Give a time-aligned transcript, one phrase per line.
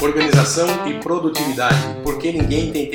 [0.00, 2.85] Organização e produtividade, porque ninguém tem.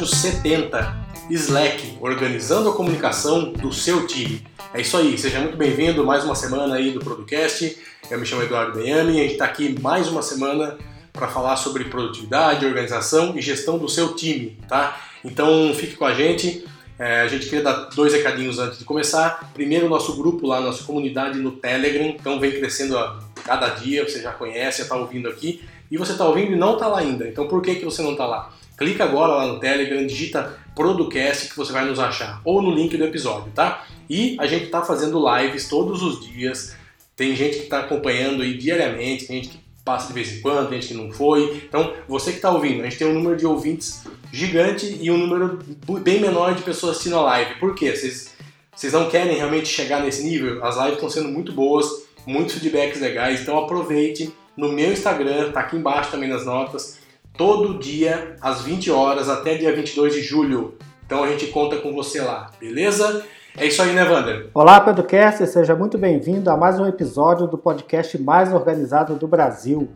[0.00, 0.96] Episódio 70.
[1.30, 4.42] Slack, organizando a comunicação do seu time.
[4.72, 7.76] É isso aí, seja muito bem-vindo mais uma semana aí do Producast.
[8.10, 10.78] Eu me chamo Eduardo Benhame e a gente está aqui mais uma semana
[11.12, 14.98] para falar sobre produtividade, organização e gestão do seu time, tá?
[15.22, 16.66] Então fique com a gente.
[16.98, 19.50] É, a gente queria dar dois recadinhos antes de começar.
[19.52, 24.22] Primeiro, nosso grupo lá, nossa comunidade no Telegram, então vem crescendo a cada dia, você
[24.22, 27.28] já conhece, já está ouvindo aqui e você está ouvindo e não está lá ainda.
[27.28, 28.50] Então por que, que você não está lá?
[28.80, 32.96] Clica agora lá no Telegram, digita Producast que você vai nos achar, ou no link
[32.96, 33.84] do episódio, tá?
[34.08, 36.74] E a gente está fazendo lives todos os dias.
[37.14, 40.70] Tem gente que está acompanhando aí diariamente, tem gente que passa de vez em quando,
[40.70, 41.62] tem gente que não foi.
[41.68, 45.18] Então, você que está ouvindo, a gente tem um número de ouvintes gigante e um
[45.18, 45.58] número
[46.02, 47.56] bem menor de pessoas assistindo a live.
[47.56, 47.94] Por quê?
[47.94, 48.34] Vocês,
[48.74, 50.64] vocês não querem realmente chegar nesse nível?
[50.64, 51.86] As lives estão sendo muito boas,
[52.26, 56.99] muitos feedbacks legais, então aproveite no meu Instagram, tá aqui embaixo também nas notas,
[57.40, 60.74] todo dia às 20 horas até dia 22 de julho.
[61.06, 63.24] Então a gente conta com você lá, beleza?
[63.56, 64.50] É isso aí, né, Wander?
[64.52, 69.88] Olá, Pedrocast, seja muito bem-vindo a mais um episódio do podcast mais organizado do Brasil.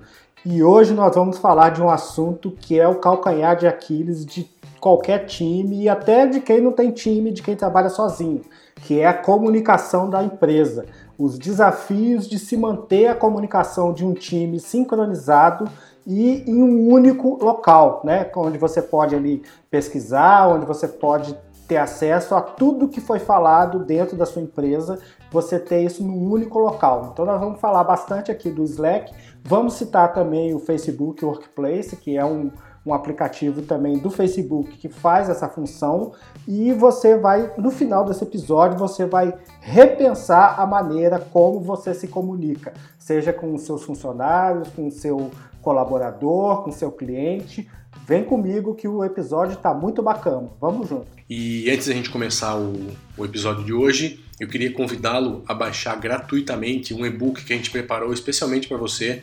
[0.42, 4.48] E hoje nós vamos falar de um assunto que é o calcanhar de Aquiles de
[4.81, 8.41] qualquer time e até de quem não tem time, de quem trabalha sozinho,
[8.77, 10.87] que é a comunicação da empresa
[11.19, 15.69] os desafios de se manter a comunicação de um time sincronizado
[16.06, 18.30] e em um único local, né?
[18.36, 23.84] Onde você pode ali pesquisar, onde você pode ter acesso a tudo que foi falado
[23.84, 24.98] dentro da sua empresa,
[25.30, 27.10] você ter isso num único local.
[27.12, 29.12] Então nós vamos falar bastante aqui do Slack,
[29.43, 32.50] vamos citar também o Facebook Workplace, que é um,
[32.84, 36.12] um aplicativo também do Facebook que faz essa função
[36.47, 42.09] e você vai, no final desse episódio, você vai repensar a maneira como você se
[42.09, 45.31] comunica, seja com os seus funcionários, com o seu
[45.64, 47.69] colaborador, com seu cliente.
[48.06, 50.48] Vem comigo que o episódio está muito bacana.
[50.60, 51.06] Vamos junto.
[51.28, 55.98] E antes da gente começar o, o episódio de hoje, eu queria convidá-lo a baixar
[55.98, 59.22] gratuitamente um e-book que a gente preparou especialmente para você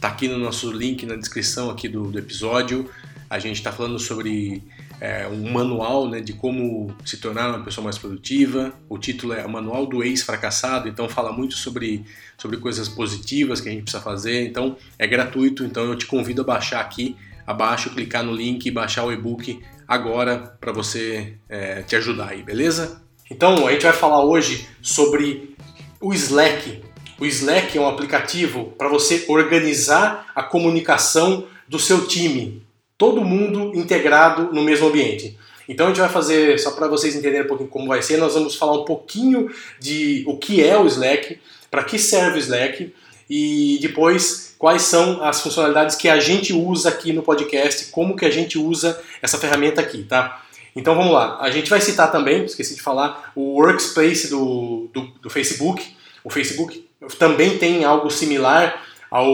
[0.00, 2.90] Tá aqui no nosso link na descrição aqui do, do episódio.
[3.28, 4.62] A gente está falando sobre
[5.02, 8.72] é, um manual né, de como se tornar uma pessoa mais produtiva.
[8.88, 12.04] O título é o Manual do Ex-Fracassado, então fala muito sobre,
[12.38, 14.46] sobre coisas positivas que a gente precisa fazer.
[14.46, 18.70] Então é gratuito, então eu te convido a baixar aqui abaixo, clicar no link e
[18.70, 23.02] baixar o e-book agora para você é, te ajudar aí, beleza?
[23.28, 25.56] Então a gente vai falar hoje sobre
[26.00, 26.80] o Slack,
[27.18, 32.62] o Slack é um aplicativo para você organizar a comunicação do seu time,
[33.02, 35.36] todo mundo integrado no mesmo ambiente.
[35.68, 38.34] Então a gente vai fazer, só para vocês entenderem um pouquinho como vai ser, nós
[38.34, 42.94] vamos falar um pouquinho de o que é o Slack, para que serve o Slack
[43.28, 48.24] e depois quais são as funcionalidades que a gente usa aqui no podcast, como que
[48.24, 50.40] a gente usa essa ferramenta aqui, tá?
[50.76, 55.00] Então vamos lá, a gente vai citar também, esqueci de falar, o Workspace do, do,
[55.20, 55.84] do Facebook.
[56.22, 56.88] O Facebook
[57.18, 58.80] também tem algo similar
[59.10, 59.28] ao,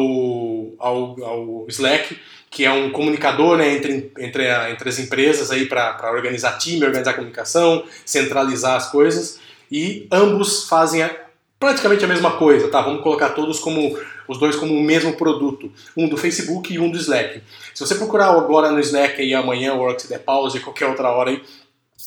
[0.78, 2.16] ao, ao Slack,
[2.50, 6.84] que é um comunicador né, entre, entre, a, entre as empresas aí para organizar time,
[6.84, 9.38] organizar comunicação, centralizar as coisas,
[9.70, 11.10] e ambos fazem a,
[11.58, 12.80] praticamente a mesma coisa, tá?
[12.80, 16.90] Vamos colocar todos como os dois como o mesmo produto, um do Facebook e um
[16.90, 17.42] do Slack.
[17.74, 21.30] Se você procurar agora no Slack aí amanhã, hora que der pause, qualquer outra hora
[21.30, 21.42] aí,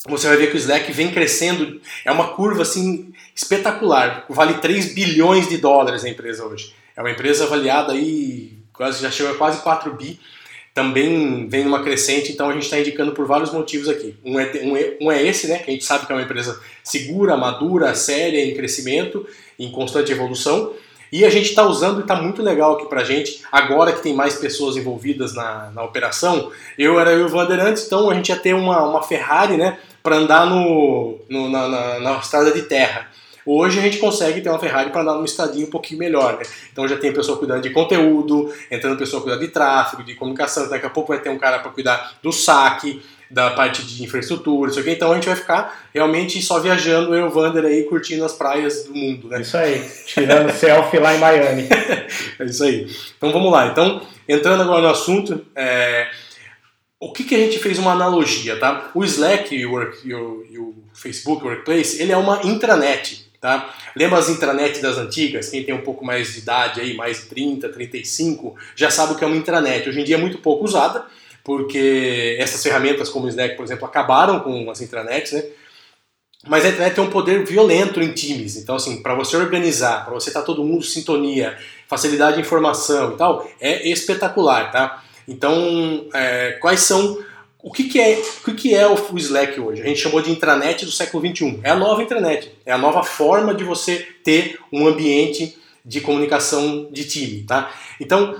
[0.08, 4.94] você vai ver que o Slack vem crescendo, é uma curva assim espetacular, vale 3
[4.94, 6.74] bilhões de dólares a empresa hoje.
[6.96, 8.52] É uma empresa avaliada aí,
[8.82, 10.18] quase, já chegou a quase 4 bi,
[10.74, 14.16] também vem uma crescente, então a gente está indicando por vários motivos aqui.
[14.24, 16.24] Um é, um, é, um é esse, né, que a gente sabe que é uma
[16.24, 19.26] empresa segura, madura, séria, em crescimento,
[19.58, 20.72] em constante evolução,
[21.12, 24.02] e a gente está usando e está muito legal aqui para a gente, agora que
[24.02, 26.50] tem mais pessoas envolvidas na, na operação.
[26.78, 29.58] Eu era eu e o Vander antes, então a gente ia ter uma, uma Ferrari
[29.58, 33.10] né, para andar no, no na, na, na estrada de terra.
[33.44, 36.44] Hoje a gente consegue ter uma Ferrari para andar num estadinho um pouquinho melhor, né?
[36.72, 40.86] Então já tem pessoa cuidando de conteúdo, entrando pessoa cuidando de tráfego, de comunicação, daqui
[40.86, 43.02] a pouco vai ter um cara para cuidar do saque,
[43.32, 44.90] da parte de infraestrutura, isso aqui.
[44.90, 48.34] Então a gente vai ficar realmente só viajando, eu e o Vander aí, curtindo as
[48.34, 49.40] praias do mundo, né?
[49.40, 51.66] Isso aí, tirando selfie lá em Miami.
[52.38, 52.86] é isso aí.
[53.16, 53.68] Então vamos lá.
[53.68, 56.08] Então, entrando agora no assunto, é...
[57.00, 58.90] o que, que a gente fez uma analogia, tá?
[58.94, 63.31] O Slack e o, Work, e o, e o Facebook Workplace, ele é uma intranet,
[63.42, 63.74] tá?
[63.96, 65.48] Lembra as intranet das antigas?
[65.48, 69.16] Quem tem um pouco mais de idade aí, mais de 30, 35, já sabe o
[69.16, 69.88] que é uma intranet.
[69.88, 71.04] Hoje em dia é muito pouco usada,
[71.42, 75.44] porque essas ferramentas como o Slack, por exemplo, acabaram com as intranets, né?
[76.46, 78.56] Mas a internet tem um poder violento em times.
[78.56, 81.56] Então, assim, para você organizar, para você estar tá todo mundo em sintonia,
[81.88, 85.02] facilidade de informação e tal, é espetacular, tá?
[85.26, 87.18] Então, é, quais são.
[87.62, 89.82] O que, que é, o que, é o Slack hoje?
[89.82, 91.60] A gente chamou de intranet do século XXI.
[91.62, 92.50] É a nova intranet.
[92.66, 97.72] É a nova forma de você ter um ambiente de comunicação de time, tá?
[98.00, 98.36] Então,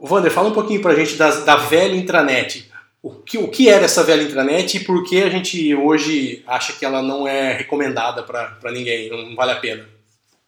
[0.00, 2.70] Wander, fala um pouquinho para a gente da, da velha intranet
[3.04, 6.72] o que, o que era essa velha intranet e por que a gente hoje acha
[6.72, 9.86] que ela não é recomendada para ninguém, não vale a pena?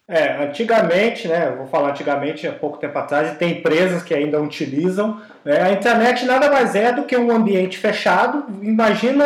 [0.09, 5.21] É, antigamente, né, vou falar antigamente, há pouco tempo atrás, tem empresas que ainda utilizam,
[5.45, 9.25] né, a internet nada mais é do que um ambiente fechado, imagina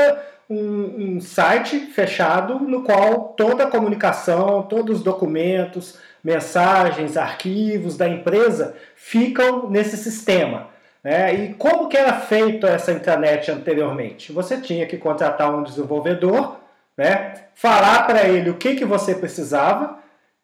[0.48, 8.08] um, um site fechado no qual toda a comunicação, todos os documentos, mensagens, arquivos da
[8.08, 10.68] empresa ficam nesse sistema.
[11.04, 11.34] Né?
[11.34, 14.32] E como que era feito essa internet anteriormente?
[14.32, 16.56] Você tinha que contratar um desenvolvedor,
[16.96, 17.34] né?
[17.54, 19.99] falar para ele o que, que você precisava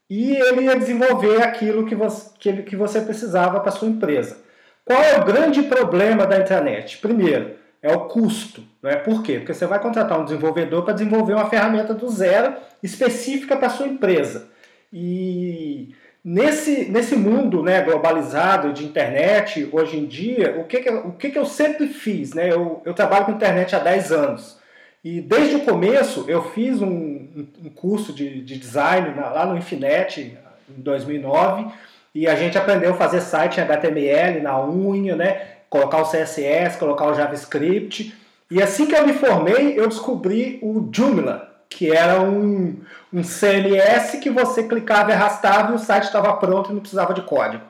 [0.09, 4.39] e ele ia desenvolver aquilo que você, que, que você precisava para sua empresa.
[4.85, 6.99] Qual é o grande problema da internet?
[6.99, 8.63] Primeiro, é o custo.
[8.83, 8.97] Né?
[8.97, 9.39] Por quê?
[9.39, 13.87] Porque você vai contratar um desenvolvedor para desenvolver uma ferramenta do zero específica para sua
[13.87, 14.49] empresa.
[14.93, 15.93] E
[16.29, 21.31] Nesse, nesse mundo né, globalizado de internet, hoje em dia, o que, que, o que,
[21.31, 22.35] que eu sempre fiz?
[22.35, 22.51] Né?
[22.51, 24.59] Eu, eu trabalho com internet há 10 anos.
[25.07, 27.29] E desde o começo eu fiz um,
[27.65, 30.37] um curso de, de design lá no Infinet,
[30.69, 31.67] em 2009,
[32.13, 35.43] e a gente aprendeu a fazer site em HTML, na unha, né?
[35.71, 38.17] colocar o CSS, colocar o JavaScript.
[38.51, 42.77] E assim que eu me formei, eu descobri o Joomla, que era um,
[43.13, 47.15] um CMS que você clicava e arrastava e o site estava pronto e não precisava
[47.15, 47.63] de código.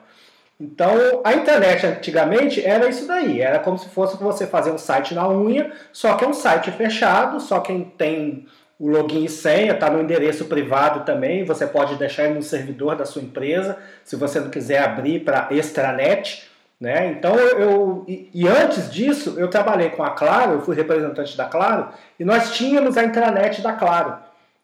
[0.59, 5.15] Então, a internet antigamente era isso daí, era como se fosse você fazer um site
[5.15, 8.47] na unha, só que é um site fechado, só quem tem
[8.79, 12.97] o login e senha está no endereço privado também, você pode deixar ele no servidor
[12.97, 16.49] da sua empresa, se você não quiser abrir para extranet.
[16.79, 17.09] Né?
[17.09, 21.47] Então, eu, e, e, antes disso, eu trabalhei com a Claro, eu fui representante da
[21.47, 21.89] Claro,
[22.21, 24.17] e nós tínhamos a intranet da Claro.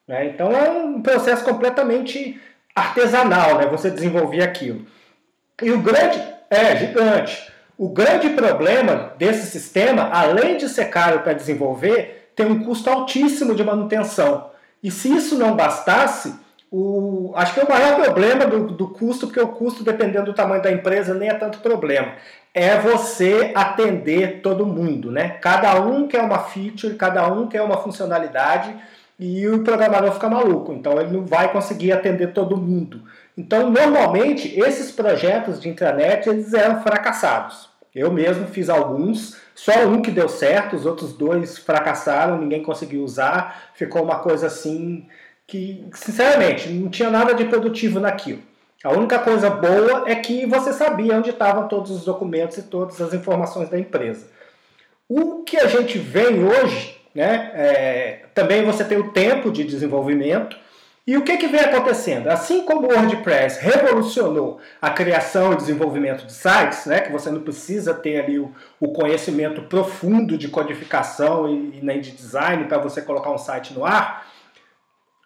[0.06, 0.26] Né?
[0.26, 2.38] Então, é um processo completamente
[2.74, 3.66] artesanal, né?
[3.66, 4.84] você desenvolver aquilo.
[5.60, 7.52] E o grande, é gigante.
[7.76, 13.54] O grande problema desse sistema, além de ser caro para desenvolver, tem um custo altíssimo
[13.54, 14.50] de manutenção.
[14.82, 16.34] E se isso não bastasse,
[16.70, 20.34] o, acho que é o maior problema do, do custo, porque o custo, dependendo do
[20.34, 22.14] tamanho da empresa, nem é tanto problema.
[22.54, 25.36] É você atender todo mundo, né?
[25.40, 28.74] Cada um quer uma feature, cada um quer uma funcionalidade
[29.18, 30.72] e o programador fica maluco.
[30.72, 33.02] Então ele não vai conseguir atender todo mundo.
[33.42, 37.68] Então, normalmente, esses projetos de intranet eles eram fracassados.
[37.92, 43.02] Eu mesmo fiz alguns, só um que deu certo, os outros dois fracassaram, ninguém conseguiu
[43.02, 45.08] usar, ficou uma coisa assim
[45.44, 48.40] que, sinceramente, não tinha nada de produtivo naquilo.
[48.84, 53.00] A única coisa boa é que você sabia onde estavam todos os documentos e todas
[53.00, 54.28] as informações da empresa.
[55.08, 60.61] O que a gente vem hoje, né, é, também você tem o tempo de desenvolvimento.
[61.04, 62.28] E o que, que vem acontecendo?
[62.28, 67.40] Assim como o WordPress revolucionou a criação e desenvolvimento de sites, né, que você não
[67.40, 72.78] precisa ter ali o, o conhecimento profundo de codificação e, e nem de design para
[72.78, 74.26] você colocar um site no ar,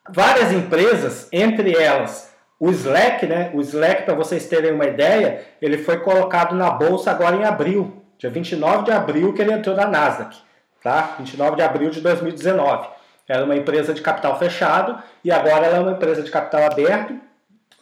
[0.09, 3.50] várias empresas, entre elas o Slack, né?
[3.52, 8.02] O Slack, para vocês terem uma ideia, ele foi colocado na bolsa agora em abril,
[8.18, 10.38] dia 29 de abril que ele entrou na Nasdaq,
[10.83, 11.16] tá?
[11.18, 12.95] 29 de abril de 2019.
[13.28, 17.14] Era uma empresa de capital fechado e agora ela é uma empresa de capital aberto,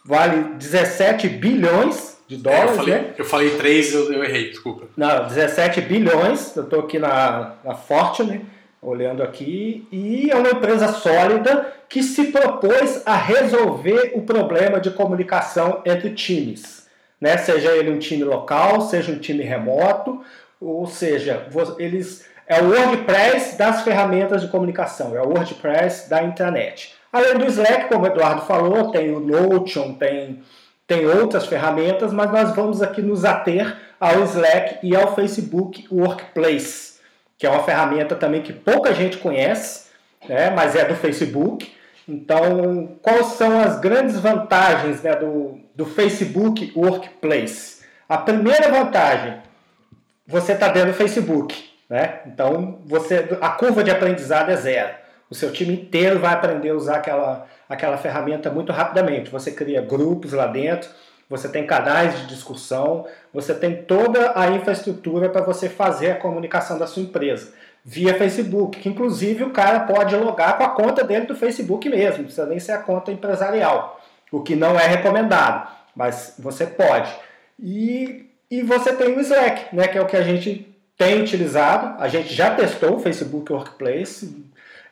[0.03, 3.13] vale 17 bilhões de dólares, é, eu falei, né?
[3.17, 4.87] Eu falei 3, eu, eu errei, desculpa.
[4.97, 8.43] Não, 17 bilhões, eu estou aqui na, na Fortune,
[8.81, 14.91] olhando aqui, e é uma empresa sólida que se propôs a resolver o problema de
[14.91, 16.87] comunicação entre times,
[17.21, 17.37] né?
[17.37, 20.21] seja ele um time local, seja um time remoto,
[20.59, 21.47] ou seja,
[21.77, 26.93] eles é o WordPress das ferramentas de comunicação, é o WordPress da internet.
[27.11, 30.43] Além do Slack, como o Eduardo falou, tem o Notion, tem,
[30.85, 36.95] tem outras ferramentas, mas nós vamos aqui nos ater ao Slack e ao Facebook Workplace
[37.37, 39.89] que é uma ferramenta também que pouca gente conhece,
[40.27, 41.73] né, mas é do Facebook.
[42.07, 47.83] Então, quais são as grandes vantagens né, do, do Facebook Workplace?
[48.07, 49.39] A primeira vantagem,
[50.27, 51.74] você está dentro do Facebook.
[51.89, 52.21] Né?
[52.25, 54.93] Então, você, a curva de aprendizado é zero.
[55.29, 59.29] O seu time inteiro vai aprender a usar aquela, aquela ferramenta muito rapidamente.
[59.31, 60.89] Você cria grupos lá dentro,
[61.29, 66.77] você tem canais de discussão, você tem toda a infraestrutura para você fazer a comunicação
[66.77, 67.53] da sua empresa
[67.87, 72.23] via Facebook, que inclusive o cara pode logar com a conta dele do Facebook mesmo,
[72.23, 74.01] precisa nem ser a conta empresarial,
[74.31, 77.13] o que não é recomendado, mas você pode.
[77.59, 82.01] E, e você tem o Slack, né, que é o que a gente tem utilizado,
[82.01, 84.45] a gente já testou o Facebook Workplace,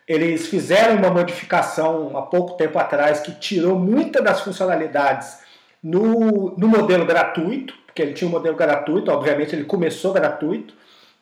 [0.07, 5.37] eles fizeram uma modificação há pouco tempo atrás que tirou muitas das funcionalidades
[5.81, 10.73] no, no modelo gratuito, porque ele tinha um modelo gratuito, obviamente ele começou gratuito,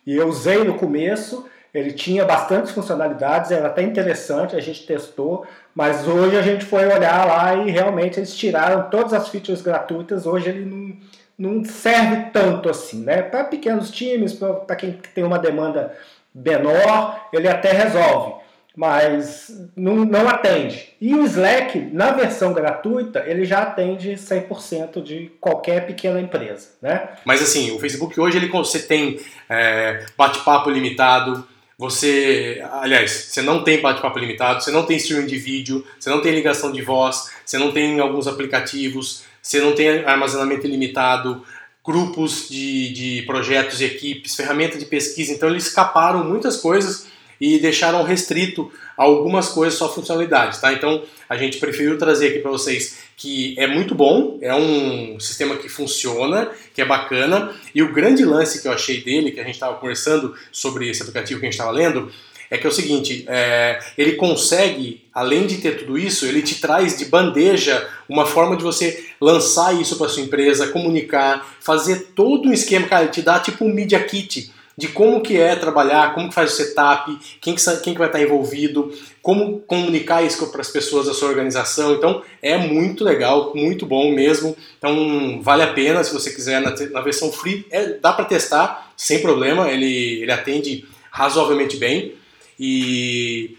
[0.06, 5.46] e eu usei no começo, ele tinha bastantes funcionalidades, era até interessante, a gente testou,
[5.76, 10.26] mas hoje a gente foi olhar lá e realmente eles tiraram todas as features gratuitas,
[10.26, 10.98] hoje ele não,
[11.38, 13.22] não serve tanto assim, né?
[13.22, 15.96] Para pequenos times, para quem tem uma demanda
[16.34, 18.42] menor, ele até resolve
[18.76, 20.94] mas não, não atende.
[21.00, 27.10] E o Slack, na versão gratuita, ele já atende 100% de qualquer pequena empresa, né?
[27.26, 29.20] Mas assim, o Facebook hoje ele você tem
[29.50, 31.46] é, bate-papo limitado,
[31.78, 36.22] você, aliás, você não tem bate-papo limitado, você não tem streaming de vídeo, você não
[36.22, 41.43] tem ligação de voz, você não tem alguns aplicativos, você não tem armazenamento ilimitado,
[41.86, 47.07] grupos de, de projetos e equipes, ferramenta de pesquisa, então eles escaparam muitas coisas
[47.39, 50.71] e deixaram restrito algumas coisas só funcionalidades, tá?
[50.74, 55.55] Então a gente preferiu trazer aqui para vocês que é muito bom, é um sistema
[55.55, 59.43] que funciona, que é bacana e o grande lance que eu achei dele, que a
[59.43, 62.12] gente estava conversando sobre esse aplicativo que a gente estava lendo,
[62.51, 66.60] é que é o seguinte, é, ele consegue, além de ter tudo isso, ele te
[66.60, 72.50] traz de bandeja uma forma de você lançar isso para sua empresa, comunicar, fazer todo
[72.50, 76.13] um esquema, cara, ele te dá tipo um media kit de como que é trabalhar,
[76.13, 78.91] como que faz o setup, quem que, quem que vai estar envolvido,
[79.22, 81.93] como comunicar isso para as pessoas da sua organização.
[81.93, 84.58] Então é muito legal, muito bom mesmo.
[84.77, 88.91] Então vale a pena se você quiser na, na versão free, é, dá para testar
[88.98, 89.70] sem problema.
[89.70, 92.20] Ele, ele atende razoavelmente bem
[92.63, 93.58] e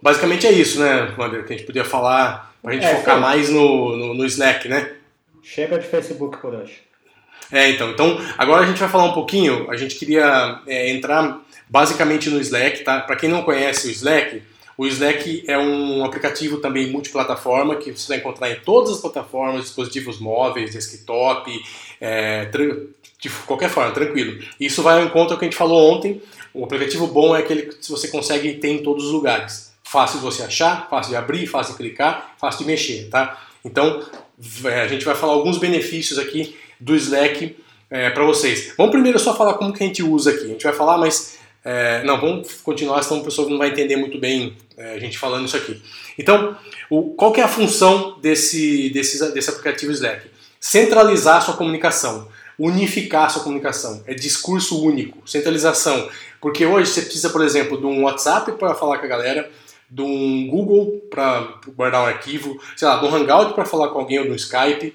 [0.00, 3.16] basicamente é isso, né, Wander, que a gente podia falar para a gente é, focar
[3.16, 3.20] foi.
[3.20, 4.94] mais no, no, no Slack, né?
[5.42, 6.80] Chega de Facebook por hoje.
[7.52, 9.70] É, então, então agora a gente vai falar um pouquinho.
[9.70, 13.00] A gente queria é, entrar basicamente no Slack, tá?
[13.00, 14.42] Para quem não conhece o Slack,
[14.78, 19.64] o Slack é um aplicativo também multiplataforma que você vai encontrar em todas as plataformas,
[19.64, 21.50] dispositivos móveis, desktop,
[22.00, 22.46] é,
[23.18, 24.42] de qualquer forma, tranquilo.
[24.58, 26.22] Isso vai ao encontro do que a gente falou ontem.
[26.52, 29.72] O aplicativo bom é aquele que você consegue ter em todos os lugares.
[29.84, 33.44] Fácil de você achar, fácil de abrir, fácil de clicar, fácil de mexer, tá?
[33.64, 34.02] Então,
[34.64, 37.56] a gente vai falar alguns benefícios aqui do Slack
[37.90, 38.72] é, para vocês.
[38.76, 40.44] Vamos primeiro só falar como que a gente usa aqui.
[40.44, 43.96] A gente vai falar, mas é, não, vamos continuar, senão o pessoal não vai entender
[43.96, 45.80] muito bem é, a gente falando isso aqui.
[46.18, 46.56] Então,
[46.88, 50.28] o, qual que é a função desse, desse, desse aplicativo Slack?
[50.58, 52.28] Centralizar a sua comunicação,
[52.58, 54.02] unificar a sua comunicação.
[54.06, 56.08] É discurso único, centralização.
[56.40, 59.50] Porque hoje você precisa, por exemplo, de um WhatsApp para falar com a galera,
[59.90, 63.98] de um Google para guardar um arquivo, sei lá, de um Hangout para falar com
[63.98, 64.94] alguém ou no Skype.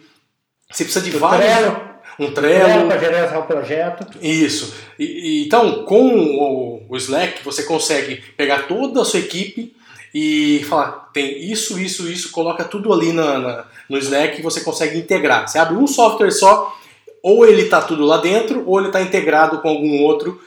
[0.71, 1.45] Você precisa de vários.
[1.45, 1.95] Trello.
[2.17, 2.87] Um Trello.
[2.87, 4.07] para gerenciar o projeto.
[4.21, 4.73] Isso.
[4.97, 9.75] E, e, então, com o, Slack, você consegue pegar toda a sua equipe
[10.13, 14.61] e falar, tem isso, isso, isso, coloca tudo ali na, na, no Slack e você
[14.61, 15.47] consegue integrar.
[15.47, 16.73] Você abre um software só,
[17.21, 20.41] ou ele está tudo lá dentro, ou ele está integrado com algum outro,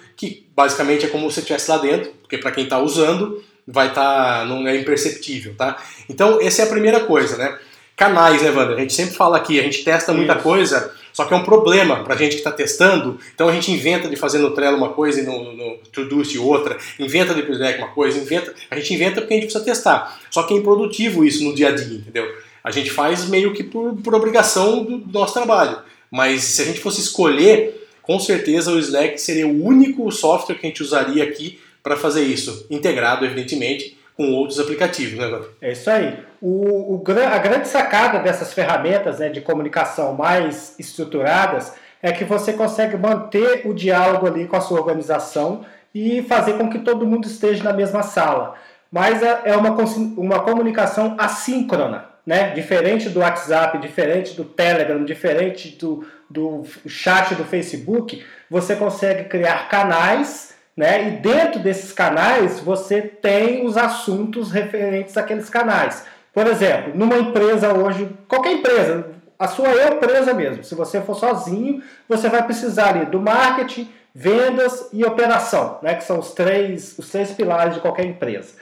[0.58, 4.44] basicamente é como se estivesse lá dentro, porque para quem está usando, vai estar, tá,
[4.44, 5.80] não é imperceptível, tá?
[6.08, 7.56] Então, essa é a primeira coisa, né?
[7.94, 8.76] Canais, né, Wander?
[8.76, 10.42] A gente sempre fala aqui, a gente testa muita Isso.
[10.42, 13.70] coisa, só que é um problema para a gente que está testando, então a gente
[13.70, 17.78] inventa de fazer no Trello uma coisa e no, no Todoist outra, inventa de Slack
[17.78, 20.18] uma coisa, inventa, a gente inventa porque a gente precisa testar.
[20.28, 22.28] Só que é improdutivo isso no dia a dia, entendeu?
[22.64, 25.78] A gente faz meio que por, por obrigação do, do nosso trabalho.
[26.10, 30.66] Mas se a gente fosse escolher, com certeza o Slack seria o único software que
[30.66, 35.90] a gente usaria aqui para fazer isso, integrado, evidentemente, com outros aplicativos, né, É isso
[35.90, 36.18] aí.
[36.40, 42.54] O, o, a grande sacada dessas ferramentas né, de comunicação mais estruturadas é que você
[42.54, 47.26] consegue manter o diálogo ali com a sua organização e fazer com que todo mundo
[47.26, 48.54] esteja na mesma sala.
[48.90, 49.76] Mas é, é uma,
[50.16, 52.54] uma comunicação assíncrona, né?
[52.54, 58.24] diferente do WhatsApp, diferente do Telegram, diferente do, do chat do Facebook.
[58.50, 61.08] Você consegue criar canais né?
[61.08, 66.06] E dentro desses canais você tem os assuntos referentes àqueles canais.
[66.32, 71.82] Por exemplo, numa empresa hoje, qualquer empresa, a sua empresa mesmo, se você for sozinho,
[72.08, 77.10] você vai precisar ali do marketing, vendas e operação, né, que são os três, os
[77.10, 78.54] três pilares de qualquer empresa.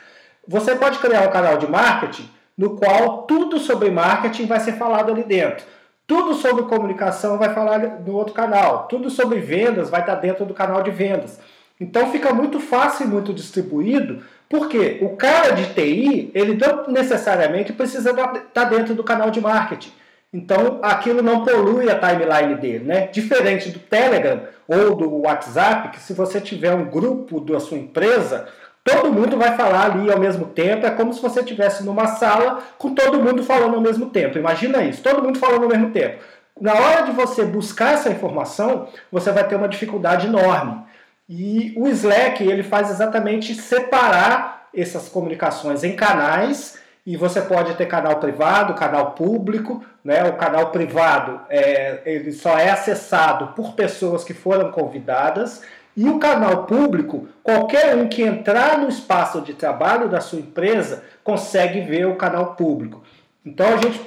[0.48, 5.12] Você pode criar um canal de marketing no qual tudo sobre marketing vai ser falado
[5.12, 5.66] ali dentro.
[6.06, 8.86] Tudo sobre comunicação vai falar no outro canal.
[8.86, 11.40] Tudo sobre vendas vai estar dentro do canal de vendas.
[11.80, 17.72] Então fica muito fácil e muito distribuído, porque o cara de TI, ele não necessariamente
[17.72, 19.92] precisa estar dentro do canal de marketing.
[20.32, 23.08] Então aquilo não polui a timeline dele, né?
[23.08, 28.46] Diferente do Telegram ou do WhatsApp, que se você tiver um grupo da sua empresa,
[28.86, 30.86] todo mundo vai falar ali ao mesmo tempo.
[30.86, 34.38] É como se você estivesse numa sala com todo mundo falando ao mesmo tempo.
[34.38, 36.22] Imagina isso, todo mundo falando ao mesmo tempo.
[36.58, 40.84] Na hora de você buscar essa informação, você vai ter uma dificuldade enorme.
[41.28, 47.86] E o Slack ele faz exatamente separar essas comunicações em canais e você pode ter
[47.86, 50.24] canal privado, canal público, né?
[50.24, 55.62] O canal privado é, ele só é acessado por pessoas que foram convidadas
[55.96, 61.02] e o canal público, qualquer um que entrar no espaço de trabalho da sua empresa
[61.24, 63.02] consegue ver o canal público.
[63.44, 64.00] Então a gente,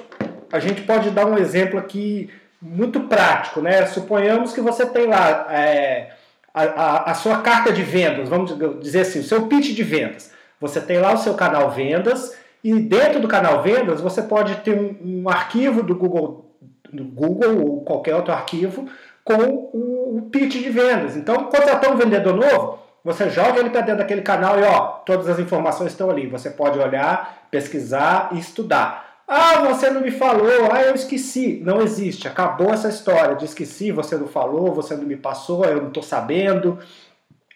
[0.52, 2.30] a gente pode dar um exemplo aqui
[2.62, 3.86] muito prático, né?
[3.86, 6.12] Suponhamos que você tem lá é,
[6.54, 10.30] a, a, a, sua carta de vendas, vamos dizer assim, o seu pitch de vendas.
[10.60, 14.78] Você tem lá o seu canal vendas e dentro do canal vendas você pode ter
[14.78, 16.54] um, um arquivo do Google,
[16.92, 18.88] do Google ou qualquer outro arquivo
[19.36, 21.16] com o, pitch de vendas.
[21.16, 25.28] Então, contratou um vendedor novo, você joga ele para dentro daquele canal e ó, todas
[25.28, 26.26] as informações estão ali.
[26.26, 29.22] Você pode olhar, pesquisar e estudar.
[29.26, 31.60] Ah, você não me falou, ah, eu esqueci.
[31.64, 35.80] Não existe, acabou essa história de esqueci, você não falou, você não me passou, eu
[35.80, 36.78] não estou sabendo.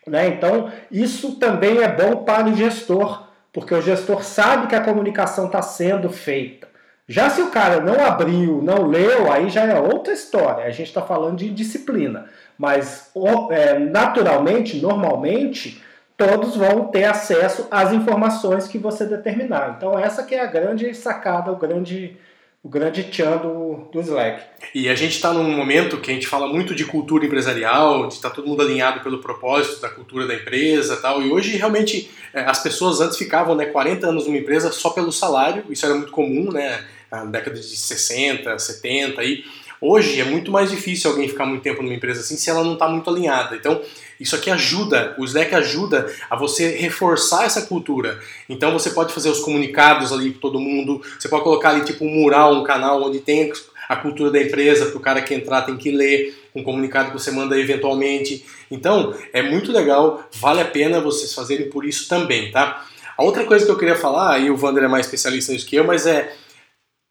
[0.06, 0.28] Né?
[0.28, 5.46] Então, isso também é bom para o gestor, porque o gestor sabe que a comunicação
[5.46, 6.73] está sendo feita.
[7.08, 10.64] Já se o cara não abriu, não leu, aí já é outra história.
[10.64, 12.26] A gente está falando de disciplina.
[12.56, 13.10] Mas
[13.50, 15.82] é, naturalmente, normalmente,
[16.16, 19.74] todos vão ter acesso às informações que você determinar.
[19.76, 22.16] Então essa que é a grande sacada, o grande
[22.62, 24.42] o grande tchan do, do Slack.
[24.74, 28.14] E a gente está num momento que a gente fala muito de cultura empresarial, de
[28.14, 31.20] estar tá todo mundo alinhado pelo propósito da cultura da empresa tal.
[31.20, 35.12] E hoje realmente é, as pessoas antes ficavam né, 40 anos numa empresa só pelo
[35.12, 36.82] salário, isso era muito comum, né?
[37.10, 39.44] Na década de 60, 70 aí.
[39.80, 42.72] Hoje é muito mais difícil alguém ficar muito tempo numa empresa assim se ela não
[42.72, 43.54] está muito alinhada.
[43.54, 43.82] Então,
[44.18, 48.18] isso aqui ajuda, o Slack ajuda a você reforçar essa cultura.
[48.48, 52.04] Então você pode fazer os comunicados ali para todo mundo, você pode colocar ali tipo
[52.04, 53.52] um mural, um canal onde tem
[53.88, 57.18] a cultura da empresa, para o cara que entrar tem que ler, um comunicado que
[57.18, 58.44] você manda eventualmente.
[58.70, 62.86] Então, é muito legal, vale a pena vocês fazerem por isso também, tá?
[63.16, 65.76] A outra coisa que eu queria falar, e o Wander é mais especialista nisso que
[65.76, 66.34] eu, mas é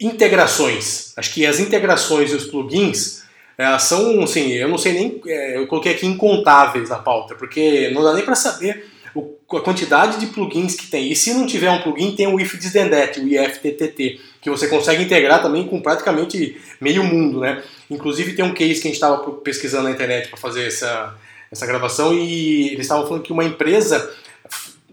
[0.03, 1.13] integrações.
[1.17, 3.23] Acho que as integrações e os plugins
[3.57, 7.89] é, são, assim, eu não sei nem, é, eu coloquei aqui incontáveis na pauta, porque
[7.93, 8.85] não dá nem para saber
[9.15, 11.11] o, a quantidade de plugins que tem.
[11.11, 15.41] E se não tiver um plugin, tem o if o IFTTT, que você consegue integrar
[15.41, 17.63] também com praticamente meio mundo, né?
[17.89, 21.15] Inclusive tem um case que a gente estava pesquisando na internet para fazer essa,
[21.51, 24.11] essa gravação e eles estavam falando que uma empresa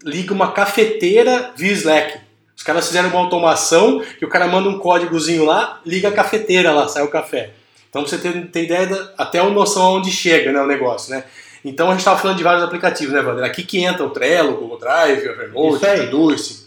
[0.05, 2.30] liga uma cafeteira via Slack.
[2.61, 6.73] Os caras fizeram uma automação que o cara manda um códigozinho lá, liga a cafeteira
[6.73, 7.53] lá, sai o café.
[7.89, 11.25] Então você tem, ideia da, até uma noção onde chega né, o negócio, né?
[11.65, 13.47] Então a gente estava falando de vários aplicativos, né, Wander?
[13.47, 16.67] Aqui que entra o Trello, o Google Drive, o Evernote, o Todoist.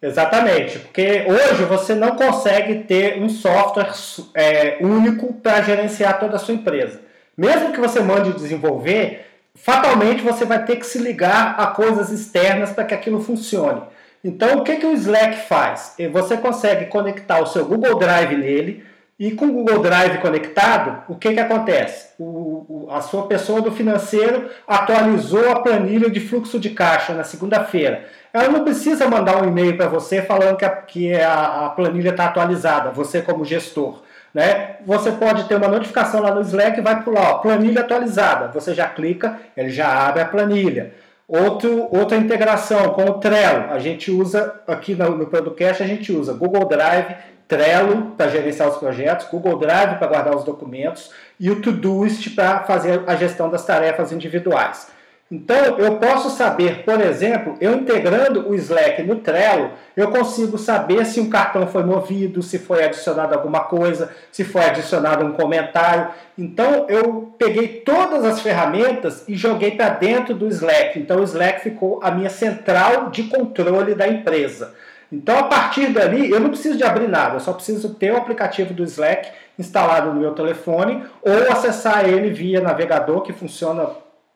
[0.00, 3.92] Exatamente, porque hoje você não consegue ter um software
[4.32, 7.00] é, único para gerenciar toda a sua empresa.
[7.36, 12.70] Mesmo que você mande desenvolver, fatalmente você vai ter que se ligar a coisas externas
[12.70, 13.82] para que aquilo funcione.
[14.22, 15.96] Então, o que, que o Slack faz?
[16.12, 18.84] Você consegue conectar o seu Google Drive nele,
[19.20, 22.08] e com o Google Drive conectado, o que, que acontece?
[22.18, 27.22] O, o, a sua pessoa do financeiro atualizou a planilha de fluxo de caixa na
[27.22, 28.06] segunda-feira.
[28.32, 32.12] Ela não precisa mandar um e-mail para você falando que a, que a, a planilha
[32.12, 34.00] está atualizada, você como gestor.
[34.32, 34.76] Né?
[34.86, 38.48] Você pode ter uma notificação lá no Slack e vai pular, ó, planilha atualizada.
[38.54, 40.94] Você já clica, ele já abre a planilha.
[41.30, 43.70] Outro, outra integração com o Trello.
[43.70, 47.14] A gente usa aqui no, no podcast, a gente usa Google Drive
[47.46, 52.64] Trello para gerenciar os projetos, Google Drive para guardar os documentos e o Todoist para
[52.64, 54.88] fazer a gestão das tarefas individuais.
[55.30, 61.06] Então, eu posso saber, por exemplo, eu integrando o Slack no Trello, eu consigo saber
[61.06, 66.08] se um cartão foi movido, se foi adicionado alguma coisa, se foi adicionado um comentário.
[66.36, 70.98] Então, eu peguei todas as ferramentas e joguei para dentro do Slack.
[70.98, 74.74] Então, o Slack ficou a minha central de controle da empresa.
[75.12, 78.16] Então, a partir dali, eu não preciso de abrir nada, eu só preciso ter o
[78.16, 83.90] aplicativo do Slack instalado no meu telefone ou acessar ele via navegador, que funciona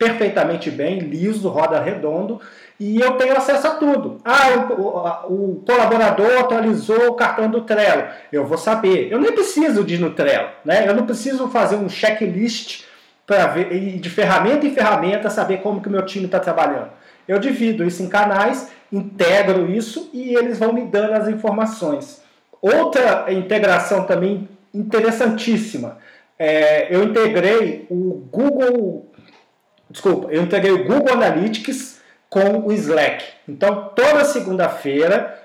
[0.05, 2.41] perfeitamente bem, liso, roda redondo,
[2.79, 4.19] e eu tenho acesso a tudo.
[4.25, 8.05] Ah, o, o, colaborador atualizou o cartão do Trello.
[8.33, 9.11] Eu vou saber.
[9.11, 10.87] Eu nem preciso de ir no Trello, né?
[10.87, 12.85] Eu não preciso fazer um checklist
[13.27, 16.91] para ver de ferramenta em ferramenta saber como que o meu time está trabalhando.
[17.27, 22.23] Eu divido isso em canais, integro isso e eles vão me dando as informações.
[22.61, 25.97] Outra integração também interessantíssima.
[26.39, 29.14] É, eu integrei o Google,
[29.95, 33.25] desculpa, eu integrei o Google Analytics com o Slack.
[33.49, 35.41] Então, toda segunda-feira,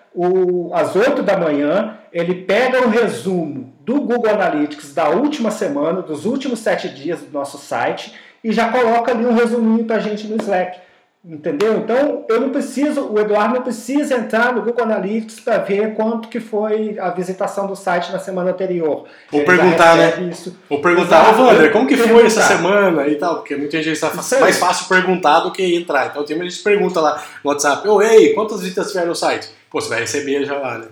[0.73, 6.25] às 8 da manhã, ele pega um resumo do Google Analytics da última semana, dos
[6.25, 10.25] últimos sete dias do nosso site, e já coloca ali um resuminho para a gente
[10.25, 10.79] no Slack.
[11.23, 11.79] Entendeu?
[11.79, 16.29] Então, eu não preciso, o Eduardo não precisa entrar no Google Analytics para ver quanto
[16.29, 19.05] que foi a visitação do site na semana anterior.
[19.29, 20.29] Ou perguntar, né?
[20.31, 20.57] Isso.
[20.69, 23.35] Ou perguntar, ô Wander, como que foi essa semana e tal?
[23.35, 26.07] Porque muita gente está mais fácil perguntar do que entrar.
[26.07, 29.49] Então, tem uma gente pergunta lá no WhatsApp, ô, ei, quantas visitas tiveram no site?
[29.69, 30.87] Pô, você vai receber já lá, né?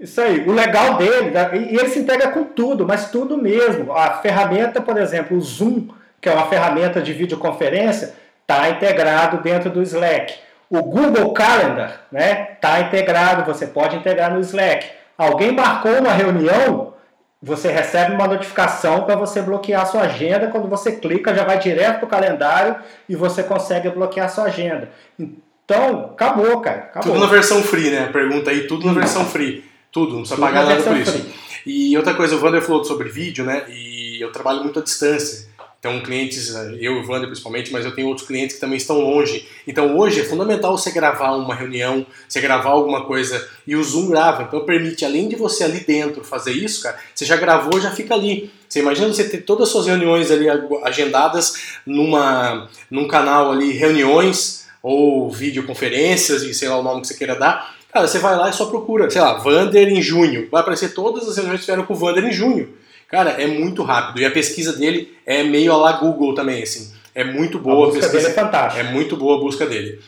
[0.00, 1.50] Isso aí, o legal dele, né?
[1.54, 3.92] e ele se integra com tudo, mas tudo mesmo.
[3.92, 5.86] A ferramenta, por exemplo, o Zoom,
[6.20, 8.14] que é uma ferramenta de videoconferência,
[8.44, 10.34] está integrado dentro do Slack.
[10.70, 14.86] O Google Calendar está né, tá integrado, você pode integrar no Slack.
[15.16, 16.94] Alguém marcou uma reunião,
[17.42, 20.48] você recebe uma notificação para você bloquear a sua agenda.
[20.48, 22.76] Quando você clica, já vai direto para o calendário
[23.08, 24.88] e você consegue bloquear a sua agenda.
[25.18, 26.78] Então, acabou, cara.
[26.78, 27.12] Acabou.
[27.12, 28.08] Tudo na versão free, né?
[28.12, 29.64] Pergunta aí, tudo na versão free.
[29.92, 31.12] Tudo, não precisa tudo pagar nada por isso.
[31.12, 31.34] Free.
[31.66, 33.64] E outra coisa, o Wander falou sobre vídeo, né?
[33.68, 35.48] E eu trabalho muito à distância.
[35.84, 38.98] Então, clientes, eu e o Wander principalmente, mas eu tenho outros clientes que também estão
[39.00, 39.46] longe.
[39.66, 44.08] Então, hoje é fundamental você gravar uma reunião, você gravar alguma coisa e o Zoom
[44.08, 44.44] grava.
[44.44, 48.14] Então, permite, além de você ali dentro fazer isso, cara, você já gravou, já fica
[48.14, 48.50] ali.
[48.66, 50.46] Você imagina você ter todas as suas reuniões ali
[50.84, 57.14] agendadas numa, num canal ali, reuniões ou videoconferências e sei lá o nome que você
[57.14, 57.76] queira dar.
[57.92, 60.48] Cara, você vai lá e só procura, sei lá, Vander em junho.
[60.50, 62.72] Vai aparecer todas as reuniões que tiveram com o Vander em junho.
[63.14, 64.20] Cara, é muito rápido.
[64.20, 66.92] E a pesquisa dele é meio a la Google também, assim.
[67.14, 68.28] É muito boa a, busca a pesquisa.
[68.28, 68.80] Dele é fantástica.
[68.80, 70.00] É muito boa a busca dele.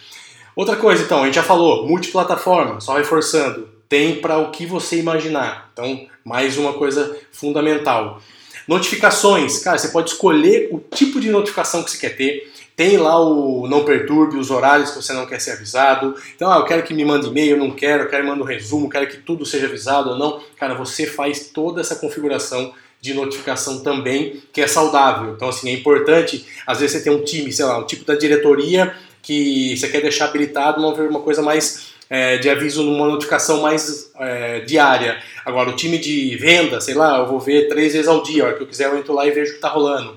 [0.57, 4.97] Outra coisa, então, a gente já falou, multiplataforma, só reforçando, tem para o que você
[4.97, 5.71] imaginar.
[5.73, 8.21] Então, mais uma coisa fundamental.
[8.67, 12.53] Notificações, cara, você pode escolher o tipo de notificação que você quer ter.
[12.75, 16.17] Tem lá o não perturbe, os horários que você não quer ser avisado.
[16.35, 18.43] Então, ah, eu quero que me mande e-mail, eu não quero, eu quero que mande
[18.43, 20.41] um resumo, quero que tudo seja avisado ou não.
[20.57, 25.33] Cara, você faz toda essa configuração de notificação também, que é saudável.
[25.35, 28.15] Então, assim, é importante, às vezes você tem um time, sei lá, um tipo da
[28.15, 33.61] diretoria que você quer deixar habilitado uma, uma coisa mais é, de aviso numa notificação
[33.61, 35.21] mais é, diária.
[35.45, 38.47] Agora, o time de venda, sei lá, eu vou ver três vezes ao dia, a
[38.47, 40.17] hora que eu quiser eu entro lá e vejo o que está rolando.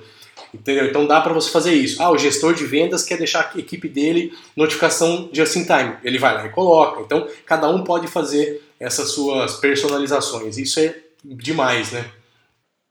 [0.53, 0.85] Entendeu?
[0.85, 2.01] Então dá para você fazer isso.
[2.01, 5.95] Ah, o gestor de vendas quer deixar a equipe dele notificação just in time.
[6.03, 7.01] Ele vai lá e coloca.
[7.01, 10.57] Então cada um pode fazer essas suas personalizações.
[10.57, 12.03] Isso é demais, né?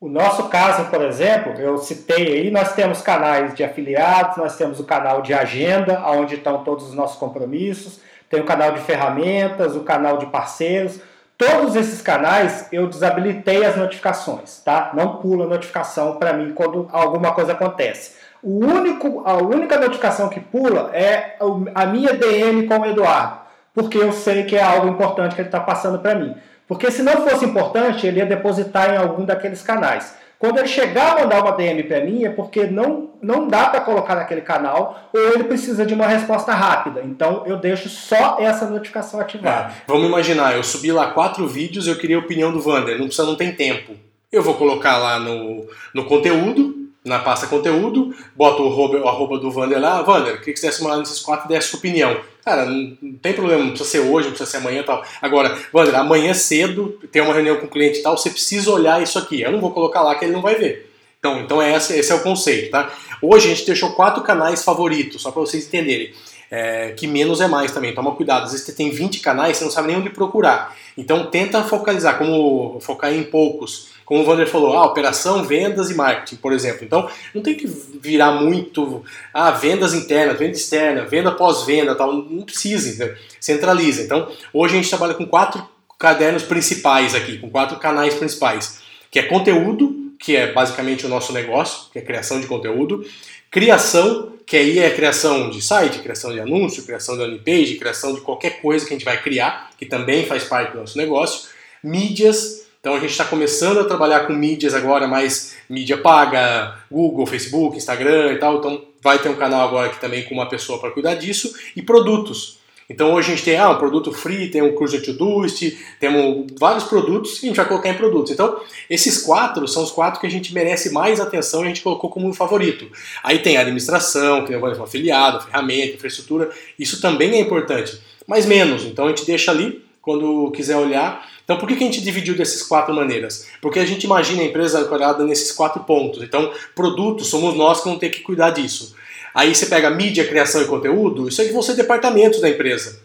[0.00, 4.78] O nosso caso, por exemplo, eu citei aí, nós temos canais de afiliados, nós temos
[4.78, 9.74] o canal de agenda, onde estão todos os nossos compromissos, tem o canal de ferramentas,
[9.74, 11.00] o canal de parceiros.
[11.36, 14.92] Todos esses canais eu desabilitei as notificações, tá?
[14.94, 18.18] Não pula notificação para mim quando alguma coisa acontece.
[18.40, 21.36] O único, a única notificação que pula é
[21.74, 23.40] a minha DM com o Eduardo,
[23.74, 26.36] porque eu sei que é algo importante que ele está passando para mim.
[26.68, 30.14] Porque se não fosse importante, ele ia depositar em algum daqueles canais.
[30.38, 33.80] Quando ele chegar a mandar uma DM para mim, é porque não, não dá para
[33.80, 37.02] colocar naquele canal ou ele precisa de uma resposta rápida.
[37.04, 39.72] Então eu deixo só essa notificação ativada.
[39.72, 42.98] É, vamos imaginar, eu subi lá quatro vídeos eu queria a opinião do Vander.
[42.98, 43.94] Não precisa, não tem tempo.
[44.30, 49.80] Eu vou colocar lá no, no conteúdo, na pasta conteúdo, boto o arroba, do Vander
[49.80, 50.02] lá.
[50.02, 52.20] Vander, queria que você desse uma nesses quatro e desse sua opinião.
[52.44, 55.04] Cara, não, tem problema, não precisa ser hoje, não precisa ser amanhã e tal.
[55.20, 59.02] Agora, Wander, amanhã cedo tem uma reunião com o cliente e tal, você precisa olhar
[59.02, 59.40] isso aqui.
[59.40, 60.90] Eu não vou colocar lá que ele não vai ver.
[61.18, 62.92] Então, então é esse, esse é o conceito, tá?
[63.20, 66.12] Hoje a gente deixou quatro canais favoritos, só para vocês entenderem.
[66.50, 68.44] É, que menos é mais também, toma cuidado.
[68.44, 70.74] Às vezes você tem 20 canais, você não sabe nem onde procurar.
[70.96, 75.94] Então tenta focalizar, como focar em poucos como o Wander falou, ah, operação, vendas e
[75.94, 76.82] marketing, por exemplo.
[76.82, 82.42] Então, não tem que virar muito, ah, vendas internas, venda externa, venda pós-venda, tal, não
[82.42, 83.14] precisa, né?
[83.38, 84.00] centraliza.
[84.00, 85.62] Então, hoje a gente trabalha com quatro
[85.98, 88.78] cadernos principais aqui, com quatro canais principais,
[89.10, 93.04] que é conteúdo, que é basicamente o nosso negócio, que é criação de conteúdo,
[93.50, 97.74] criação, que aí é a criação de site, criação de anúncio, criação de landing page,
[97.74, 100.96] criação de qualquer coisa que a gente vai criar, que também faz parte do nosso
[100.96, 101.50] negócio,
[101.84, 107.26] mídias, então a gente está começando a trabalhar com mídias agora, mais mídia paga, Google,
[107.26, 108.58] Facebook, Instagram e tal.
[108.58, 111.82] Então vai ter um canal agora aqui também com uma pessoa para cuidar disso, e
[111.82, 112.58] produtos.
[112.88, 116.46] Então hoje a gente tem ah, um produto free, tem um Cruiser to Doist, temos
[116.58, 118.32] vários produtos e a gente vai colocar em produtos.
[118.32, 121.82] Então esses quatro são os quatro que a gente merece mais atenção e a gente
[121.82, 122.90] colocou como favorito.
[123.22, 128.46] Aí tem a administração, que é o afiliado, ferramenta, infraestrutura, isso também é importante, mas
[128.46, 128.84] menos.
[128.84, 131.28] Então a gente deixa ali quando quiser olhar.
[131.48, 133.46] Então, por que, a gente dividiu dessas quatro maneiras?
[133.62, 136.22] Porque a gente imagina a empresa ancorada nesses quatro pontos.
[136.22, 138.94] Então, produtos, somos nós que vamos ter que cuidar disso.
[139.34, 143.00] Aí você pega mídia, criação e conteúdo, isso aí vão ser departamentos da empresa.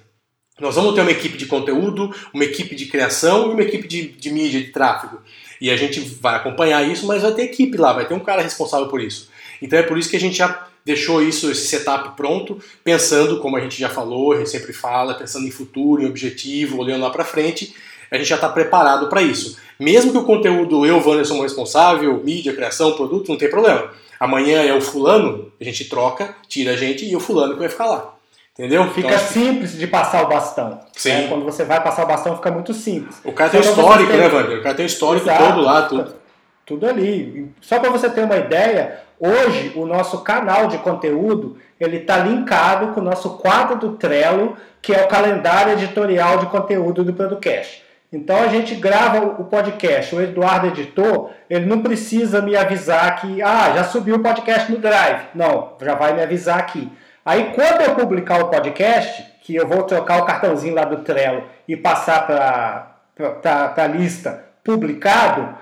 [0.60, 4.10] Nós vamos ter uma equipe de conteúdo, uma equipe de criação e uma equipe de,
[4.10, 5.22] de mídia, de tráfego.
[5.62, 8.42] E a gente vai acompanhar isso, mas vai ter equipe lá, vai ter um cara
[8.42, 9.30] responsável por isso.
[9.62, 13.56] Então é por isso que a gente já deixou isso, esse setup pronto, pensando, como
[13.56, 17.10] a gente já falou, a gente sempre fala, pensando em futuro, em objetivo, olhando lá
[17.10, 17.74] para frente,
[18.14, 19.58] a gente já está preparado para isso.
[19.80, 23.90] Mesmo que o conteúdo eu, Wanderson, responsável, mídia, criação, produto, não tem problema.
[24.20, 27.70] Amanhã é o fulano, a gente troca, tira a gente e o fulano que vai
[27.70, 28.14] ficar lá.
[28.54, 28.88] Entendeu?
[28.92, 30.80] Fica então, simples de passar o bastão.
[30.92, 31.10] Sim.
[31.10, 31.28] Né?
[31.28, 33.20] Quando você vai passar o bastão, fica muito simples.
[33.26, 34.60] O cara tem histórico, né, Wander?
[34.60, 35.44] O cara tem histórico Exato.
[35.44, 36.16] todo lá, tudo.
[36.64, 37.52] Tudo ali.
[37.62, 42.94] Só para você ter uma ideia, hoje o nosso canal de conteúdo ele está linkado
[42.94, 47.83] com o nosso quadro do Trello, que é o calendário editorial de conteúdo do podcast.
[48.14, 53.42] Então a gente grava o podcast, o Eduardo editor, ele não precisa me avisar que
[53.42, 55.30] ah, já subiu o podcast no Drive.
[55.34, 56.92] Não, já vai me avisar aqui.
[57.26, 61.44] Aí quando eu publicar o podcast, que eu vou trocar o cartãozinho lá do Trello
[61.68, 65.58] e passar para a lista publicado,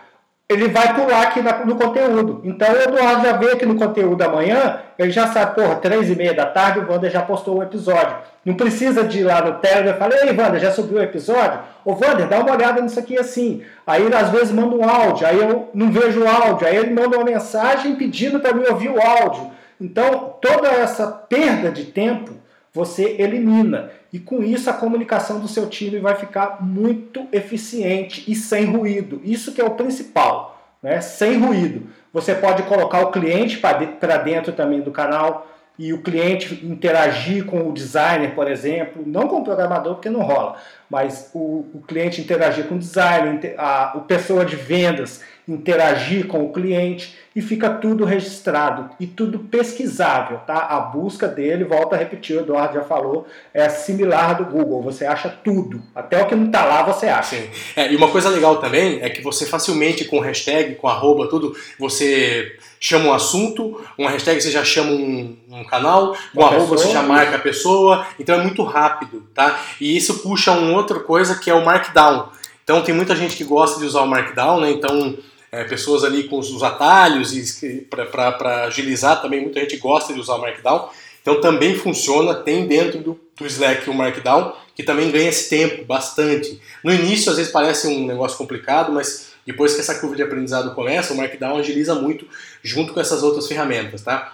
[0.51, 2.41] ele vai pular aqui no conteúdo.
[2.43, 6.15] Então o Eduardo já veio aqui no conteúdo amanhã, ele já sabe, porra, três e
[6.15, 8.15] meia da tarde o Wander já postou um episódio.
[8.43, 11.59] Não precisa de ir lá no Telegram e falar, ei Wander, já subiu o episódio?
[11.85, 13.63] Ô Wander, dá uma olhada nisso aqui assim.
[13.87, 17.17] Aí às vezes manda um áudio, aí eu não vejo o áudio, aí ele manda
[17.17, 19.51] uma mensagem pedindo para mim ouvir o áudio.
[19.79, 22.40] Então toda essa perda de tempo
[22.73, 23.91] você elimina.
[24.11, 29.21] E com isso a comunicação do seu time vai ficar muito eficiente e sem ruído.
[29.23, 31.01] Isso que é o principal, né?
[31.01, 31.87] sem ruído.
[32.13, 35.47] Você pode colocar o cliente para dentro também do canal
[35.79, 40.21] e o cliente interagir com o designer, por exemplo, não com o programador porque não
[40.21, 40.57] rola,
[40.89, 46.43] mas o, o cliente interagir com o designer, a, a pessoa de vendas interagir com
[46.45, 50.67] o cliente e fica tudo registrado e tudo pesquisável, tá?
[50.69, 55.05] A busca dele, volta a repetir, o Eduardo já falou, é similar do Google, você
[55.05, 57.37] acha tudo, até o que não está lá você acha.
[57.75, 61.55] É, e uma coisa legal também é que você facilmente com hashtag, com arroba, tudo,
[61.79, 66.91] você chama um assunto, uma hashtag você já chama um, um canal, com arroba você
[66.91, 69.59] já marca a pessoa, então é muito rápido, tá?
[69.79, 72.29] E isso puxa uma outra coisa que é o Markdown.
[72.63, 74.71] Então tem muita gente que gosta de usar o Markdown, né?
[74.71, 75.17] Então
[75.51, 77.33] é, pessoas ali com os atalhos
[78.11, 80.89] para agilizar também muita gente gosta de usar o Markdown.
[81.21, 85.85] Então também funciona, tem dentro do, do Slack o Markdown, que também ganha esse tempo
[85.85, 86.59] bastante.
[86.83, 90.73] No início às vezes parece um negócio complicado, mas depois que essa curva de aprendizado
[90.73, 92.25] começa, o Markdown agiliza muito
[92.63, 94.33] junto com essas outras ferramentas, tá?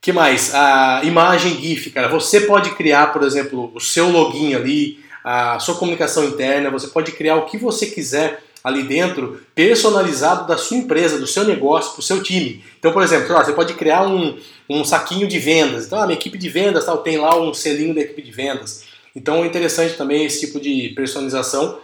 [0.00, 0.54] que mais?
[0.54, 2.08] A imagem GIF, cara.
[2.08, 7.12] Você pode criar, por exemplo, o seu login ali, a sua comunicação interna, você pode
[7.12, 12.00] criar o que você quiser ali dentro personalizado da sua empresa, do seu negócio, para
[12.00, 12.62] o seu time.
[12.78, 15.86] Então, por exemplo, você pode criar um, um saquinho de vendas.
[15.86, 18.84] Então, a minha equipe de vendas tal, tem lá um selinho da equipe de vendas.
[19.16, 21.78] Então, é interessante também esse tipo de personalização.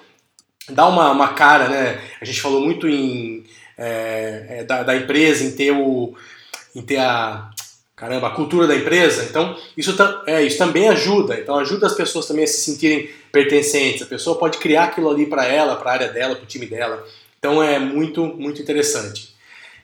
[0.68, 2.00] Dá uma, uma cara, né?
[2.20, 3.44] A gente falou muito em,
[3.78, 6.14] é, é, da, da empresa, em ter, o,
[6.74, 7.50] em ter a,
[7.94, 9.24] caramba, a cultura da empresa.
[9.24, 11.38] Então, isso, é, isso também ajuda.
[11.38, 14.02] Então, ajuda as pessoas também a se sentirem pertencentes.
[14.02, 16.64] A pessoa pode criar aquilo ali para ela, para a área dela, para o time
[16.64, 17.04] dela.
[17.38, 19.36] Então, é muito, muito interessante.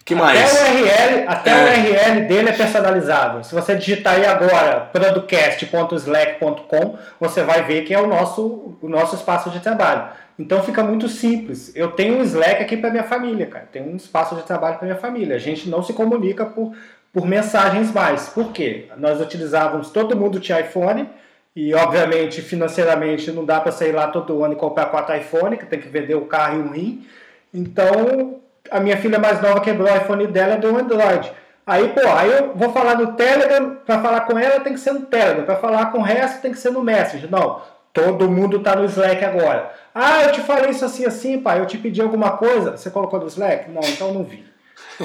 [0.05, 0.41] que mais?
[0.41, 1.55] Até o URL, até é.
[1.55, 3.45] o URL dele é personalizável.
[3.45, 9.17] Se você digitar aí agora producast.slack.com, você vai ver que é o nosso, o nosso
[9.17, 10.09] espaço de trabalho.
[10.39, 11.77] Então fica muito simples.
[11.77, 13.69] Eu tenho um Slack aqui para minha família, cara.
[13.71, 15.37] Tenho um espaço de trabalho para minha família.
[15.37, 16.73] A gente não se comunica por
[17.13, 18.31] por mensagens mais.
[18.31, 18.89] Por quê?
[18.97, 21.09] Nós utilizávamos, todo mundo tinha iPhone,
[21.55, 25.67] e obviamente financeiramente não dá para sair lá todo ano e comprar quatro iPhone, que
[25.67, 27.07] tem que vender o carro e um rim.
[27.53, 31.31] Então a minha filha mais nova quebrou o iPhone dela e deu um Android.
[31.67, 34.93] Aí, pô, aí eu vou falar no Telegram, para falar com ela tem que ser
[34.93, 37.31] no Telegram, para falar com o resto tem que ser no Messenger.
[37.31, 37.61] Não,
[37.93, 39.71] todo mundo tá no Slack agora.
[39.95, 43.21] Ah, eu te falei isso assim, assim, pai, eu te pedi alguma coisa, você colocou
[43.21, 43.71] no Slack?
[43.71, 44.45] Não, então não vi.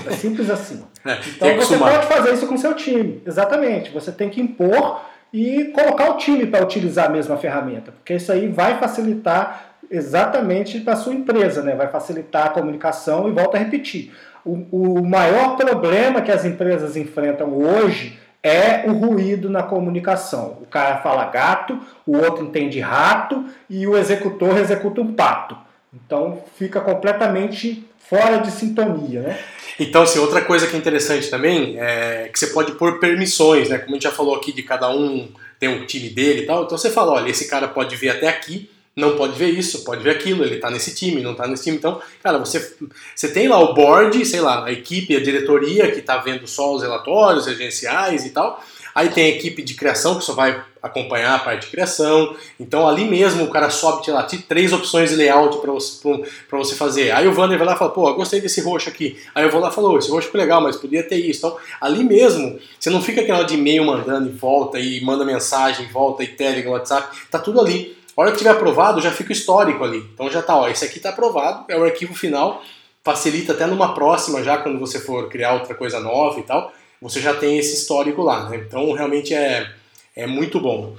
[0.06, 0.86] É simples assim.
[1.08, 3.22] É, então você pode fazer isso com seu time.
[3.26, 3.92] Exatamente.
[3.92, 5.00] Você tem que impor
[5.34, 10.80] e colocar o time para utilizar a mesma ferramenta, porque isso aí vai facilitar exatamente
[10.80, 11.76] para a sua empresa, né?
[11.76, 14.14] vai facilitar a comunicação e volta a repetir.
[14.46, 20.60] O, o maior problema que as empresas enfrentam hoje é o ruído na comunicação.
[20.62, 25.58] O cara fala gato, o outro entende rato e o executor executa um pato.
[25.94, 29.40] Então fica completamente fora de sintonia, né?
[29.80, 33.78] Então, assim, outra coisa que é interessante também é que você pode pôr permissões, né?
[33.78, 36.64] Como a gente já falou aqui de cada um tem um time dele e tal.
[36.64, 40.04] Então você fala, olha, esse cara pode vir até aqui, não pode ver isso, pode
[40.04, 41.78] ver aquilo, ele tá nesse time, não tá nesse time.
[41.78, 42.76] Então, cara, você,
[43.16, 46.74] você tem lá o board, sei lá, a equipe, a diretoria que tá vendo só
[46.74, 48.64] os relatórios agenciais e tal.
[48.98, 52.36] Aí tem a equipe de criação que só vai acompanhar a parte de criação.
[52.60, 56.02] Então ali mesmo o cara sobe, sei lá, três opções de layout para você,
[56.50, 57.12] você fazer.
[57.12, 59.16] Aí o Vander vai lá e fala, pô, gostei desse roxo aqui.
[59.36, 61.46] Aí eu vou lá e falo, esse roxo ficou legal, mas podia ter isso.
[61.46, 65.86] Então ali mesmo, você não fica aquela de e-mail mandando e volta, e manda mensagem,
[65.90, 67.96] volta, e Telegram, WhatsApp, tá tudo ali.
[68.18, 70.04] A hora que tiver aprovado, já fica o histórico ali.
[70.12, 72.64] Então já tá, ó, esse aqui tá aprovado, é o arquivo final,
[73.04, 77.20] facilita até numa próxima já, quando você for criar outra coisa nova e tal você
[77.20, 78.50] já tem esse histórico lá.
[78.50, 78.58] Né?
[78.58, 79.68] Então, realmente é,
[80.16, 80.96] é muito bom.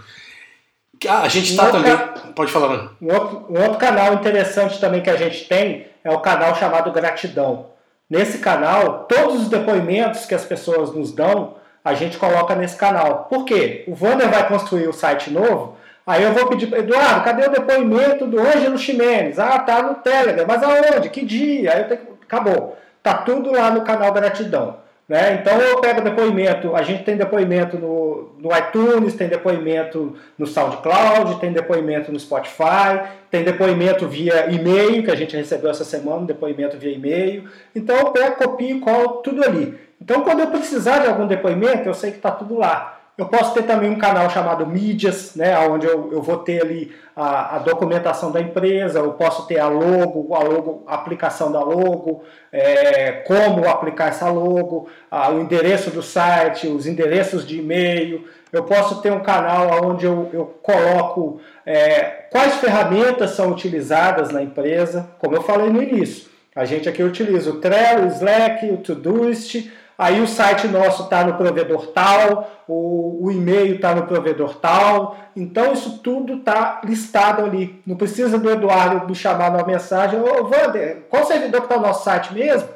[1.07, 1.97] Ah, a gente está também.
[2.35, 2.91] Pode falar, mano.
[3.01, 6.91] Um outro, um outro canal interessante também que a gente tem é o canal chamado
[6.91, 7.67] Gratidão.
[8.11, 13.27] Nesse canal, todos os depoimentos que as pessoas nos dão, a gente coloca nesse canal.
[13.29, 13.85] Por quê?
[13.87, 17.51] O Wander vai construir o site novo, aí eu vou pedir para Eduardo, cadê o
[17.51, 19.39] depoimento do Ângelo Ximenes?
[19.39, 20.47] Ah, tá no Telegram.
[20.49, 21.11] Mas aonde?
[21.11, 21.73] Que dia?
[21.73, 22.19] Aí eu tenho...
[22.23, 22.79] Acabou.
[23.03, 24.77] Tá tudo lá no canal Gratidão.
[25.09, 25.41] Né?
[25.41, 31.41] Então eu pego depoimento, a gente tem depoimento no, no iTunes, tem depoimento no SoundCloud,
[31.41, 36.77] tem depoimento no Spotify, tem depoimento via e-mail, que a gente recebeu essa semana, depoimento
[36.77, 37.49] via e-mail.
[37.75, 39.79] Então eu pego, copio e colo tudo ali.
[39.99, 42.98] Então quando eu precisar de algum depoimento, eu sei que está tudo lá.
[43.19, 46.95] Eu posso ter também um canal chamado Mídias, né, onde eu, eu vou ter ali
[47.17, 51.59] a, a, documentação da empresa, eu posso ter a logo, a, logo, a aplicação da
[51.59, 58.25] logo, é, como aplicar essa logo, a, o endereço do site, os endereços de e-mail.
[58.53, 64.41] Eu posso ter um canal onde eu, eu coloco é, quais ferramentas são utilizadas na
[64.41, 66.29] empresa, como eu falei no início.
[66.55, 69.69] A gente aqui utiliza o Trello, o Slack, o Todoist,
[69.99, 75.17] Aí o site nosso está no provedor tal, o, o e-mail está no provedor tal.
[75.35, 77.83] Então isso tudo está listado ali.
[77.85, 81.89] Não precisa do Eduardo me chamar numa mensagem, ô Wander, qual servidor que está no
[81.89, 82.69] nosso site mesmo?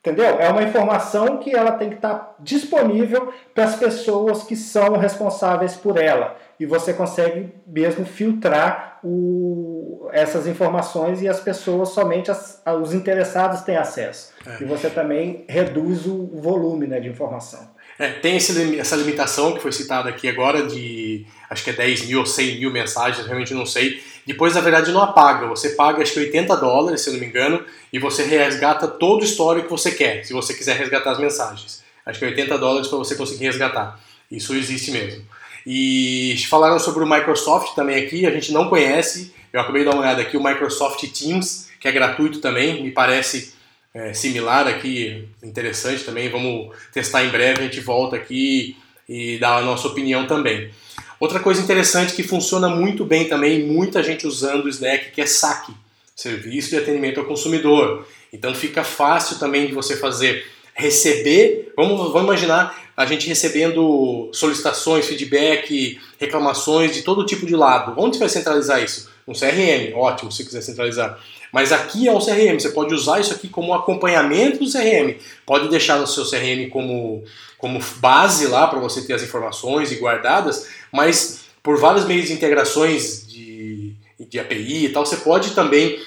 [0.00, 0.38] Entendeu?
[0.40, 4.96] É uma informação que ela tem que estar tá disponível para as pessoas que são
[4.96, 6.36] responsáveis por ela.
[6.58, 13.60] E você consegue mesmo filtrar o, essas informações e as pessoas, somente as, os interessados
[13.60, 14.32] têm acesso.
[14.44, 14.62] É.
[14.62, 17.76] E você também reduz o volume né, de informação.
[17.98, 22.06] É, tem esse, essa limitação que foi citada aqui agora de acho que é 10
[22.06, 24.02] mil ou 100 mil mensagens, realmente não sei.
[24.26, 25.46] Depois, na verdade, não apaga.
[25.46, 29.22] Você paga acho que 80 dólares, se eu não me engano, e você resgata todo
[29.22, 31.82] o histórico que você quer, se você quiser resgatar as mensagens.
[32.04, 33.98] Acho que é 80 dólares para você conseguir resgatar.
[34.30, 35.24] Isso existe mesmo.
[35.66, 39.34] E falaram sobre o Microsoft também aqui, a gente não conhece.
[39.52, 42.92] Eu acabei de dar uma olhada aqui, o Microsoft Teams, que é gratuito também, me
[42.92, 43.52] parece
[43.92, 46.28] é, similar aqui, interessante também.
[46.28, 48.76] Vamos testar em breve, a gente volta aqui
[49.08, 50.70] e dar a nossa opinião também.
[51.18, 55.26] Outra coisa interessante que funciona muito bem também, muita gente usando o Slack, que é
[55.26, 55.70] SAC,
[56.14, 58.06] Serviço de Atendimento ao Consumidor.
[58.32, 65.06] Então fica fácil também de você fazer, receber, vamos, vamos imaginar a gente recebendo solicitações,
[65.06, 67.94] feedback, reclamações de todo tipo de lado.
[67.96, 69.10] Onde você vai centralizar isso?
[69.26, 71.18] Um CRM, ótimo, se quiser centralizar.
[71.50, 75.16] Mas aqui é um CRM, você pode usar isso aqui como acompanhamento do CRM.
[75.44, 77.24] Pode deixar no seu CRM como,
[77.58, 82.34] como base lá para você ter as informações e guardadas, mas por vários meios de
[82.34, 83.94] integrações de,
[84.28, 85.98] de API e tal, você pode também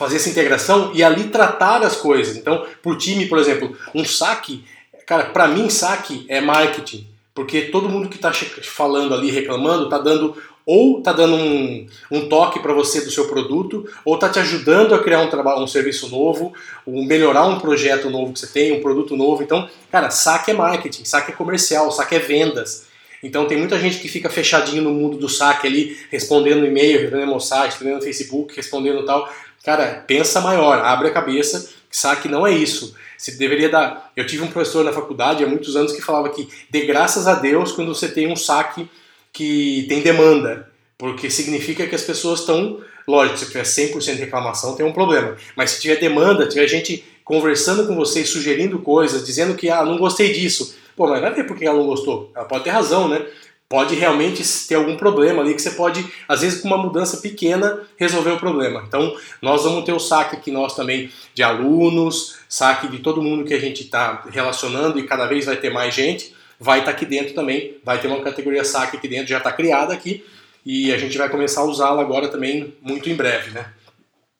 [0.00, 2.34] fazer essa integração e ali tratar as coisas.
[2.34, 4.64] Então, para o time, por exemplo, um saque,
[5.06, 9.98] cara, para mim saque é marketing, porque todo mundo que está falando ali, reclamando, está
[9.98, 10.34] dando
[10.64, 14.94] ou tá dando um, um toque para você do seu produto, ou tá te ajudando
[14.94, 16.54] a criar um trabalho, um serviço novo,
[16.86, 19.42] ou melhorar um projeto novo que você tem, um produto novo.
[19.42, 22.86] Então, cara, saque é marketing, saque é comercial, saque é vendas.
[23.22, 27.30] Então tem muita gente que fica fechadinho no mundo do saque ali, respondendo e-mail, respondendo
[27.30, 29.28] mensagem, respondendo Facebook, respondendo tal.
[29.64, 32.94] Cara, pensa maior, abre a cabeça, saque não é isso.
[33.16, 34.10] Você deveria dar.
[34.16, 37.34] Eu tive um professor na faculdade há muitos anos que falava que dê graças a
[37.34, 38.88] Deus quando você tem um saque
[39.32, 42.80] que tem demanda, porque significa que as pessoas estão.
[43.06, 45.36] Lógico, se tiver 100% de reclamação, tem um problema.
[45.56, 49.98] Mas se tiver demanda, tiver gente conversando com você, sugerindo coisas, dizendo que, ah, não
[49.98, 50.76] gostei disso.
[50.96, 52.30] Pô, mas vai ver por que ela não gostou.
[52.34, 53.24] Ela pode ter razão, né?
[53.70, 57.80] Pode realmente ter algum problema ali que você pode, às vezes, com uma mudança pequena,
[57.96, 58.82] resolver o problema.
[58.86, 63.44] Então, nós vamos ter o saque aqui, nós também, de alunos, saque de todo mundo
[63.44, 66.96] que a gente está relacionando e cada vez vai ter mais gente vai estar tá
[66.96, 70.24] aqui dentro também, vai ter uma categoria saque aqui dentro, já está criada aqui,
[70.64, 73.64] e a gente vai começar a usá-la agora também muito em breve, né?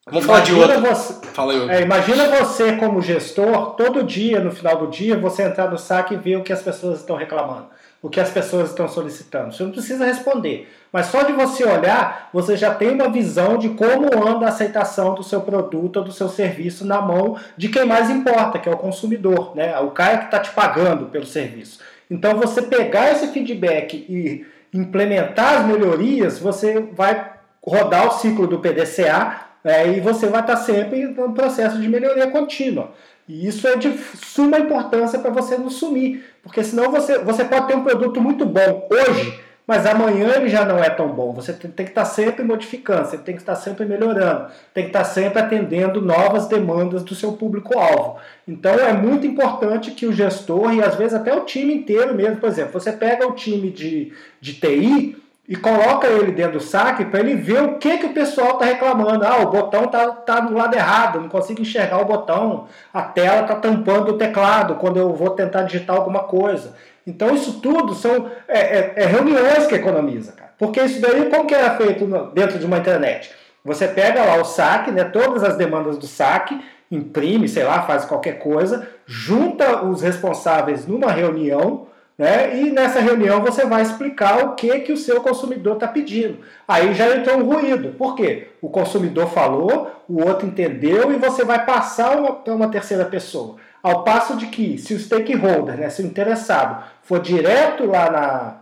[0.07, 0.95] Vamos falar imagina de outra.
[0.95, 1.70] Você, Fala aí.
[1.70, 6.14] É, imagina você como gestor, todo dia, no final do dia, você entrar no saque
[6.14, 7.68] e ver o que as pessoas estão reclamando,
[8.03, 9.53] o que as pessoas estão solicitando.
[9.53, 13.70] Você não precisa responder, mas só de você olhar, você já tem uma visão de
[13.70, 17.84] como anda a aceitação do seu produto ou do seu serviço na mão de quem
[17.84, 19.78] mais importa, que é o consumidor, né?
[19.80, 21.80] o cara que está te pagando pelo serviço.
[22.11, 27.32] Então, você pegar esse feedback e implementar as melhorias, você vai
[27.62, 32.30] rodar o ciclo do PDCA é, e você vai estar sempre no processo de melhoria
[32.30, 32.92] contínua.
[33.28, 37.66] E isso é de suma importância para você não sumir, porque senão você, você pode
[37.68, 41.32] ter um produto muito bom hoje, mas amanhã ele já não é tão bom.
[41.32, 44.91] Você tem, tem que estar sempre modificando, você tem que estar sempre melhorando, tem que
[44.91, 48.16] estar sempre atendendo novas demandas do seu público-alvo.
[48.49, 52.38] Então é muito importante que o gestor e às vezes até o time inteiro mesmo,
[52.38, 55.16] por exemplo, você pega o time de, de TI,
[55.51, 58.66] e coloca ele dentro do saque para ele ver o que, que o pessoal está
[58.66, 59.26] reclamando.
[59.26, 63.40] Ah, o botão está tá do lado errado, não consigo enxergar o botão, a tela
[63.40, 66.76] está tampando o teclado quando eu vou tentar digitar alguma coisa.
[67.05, 70.53] Então isso tudo são é, é, é reuniões que economiza, cara.
[70.57, 73.32] Porque isso daí, como que era feito dentro de uma internet?
[73.64, 78.05] Você pega lá o saque, né, todas as demandas do saque, imprime, sei lá, faz
[78.05, 81.88] qualquer coisa, junta os responsáveis numa reunião,
[82.20, 82.54] né?
[82.54, 86.40] E nessa reunião você vai explicar o que, que o seu consumidor está pedindo.
[86.68, 87.94] Aí já entrou um ruído.
[87.96, 88.48] Por quê?
[88.60, 93.56] O consumidor falou, o outro entendeu e você vai passar para uma terceira pessoa.
[93.82, 98.56] Ao passo de que, se o stakeholder, né, se o interessado, for direto lá na,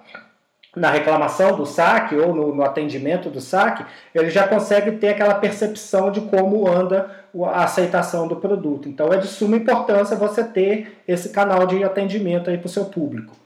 [0.76, 3.84] na reclamação do saque ou no, no, atendimento do saque,
[4.14, 7.10] ele já consegue ter aquela percepção de como anda
[7.46, 8.88] a aceitação do produto.
[8.88, 12.84] Então é de suma importância você ter esse canal de atendimento aí para o seu
[12.84, 13.36] público.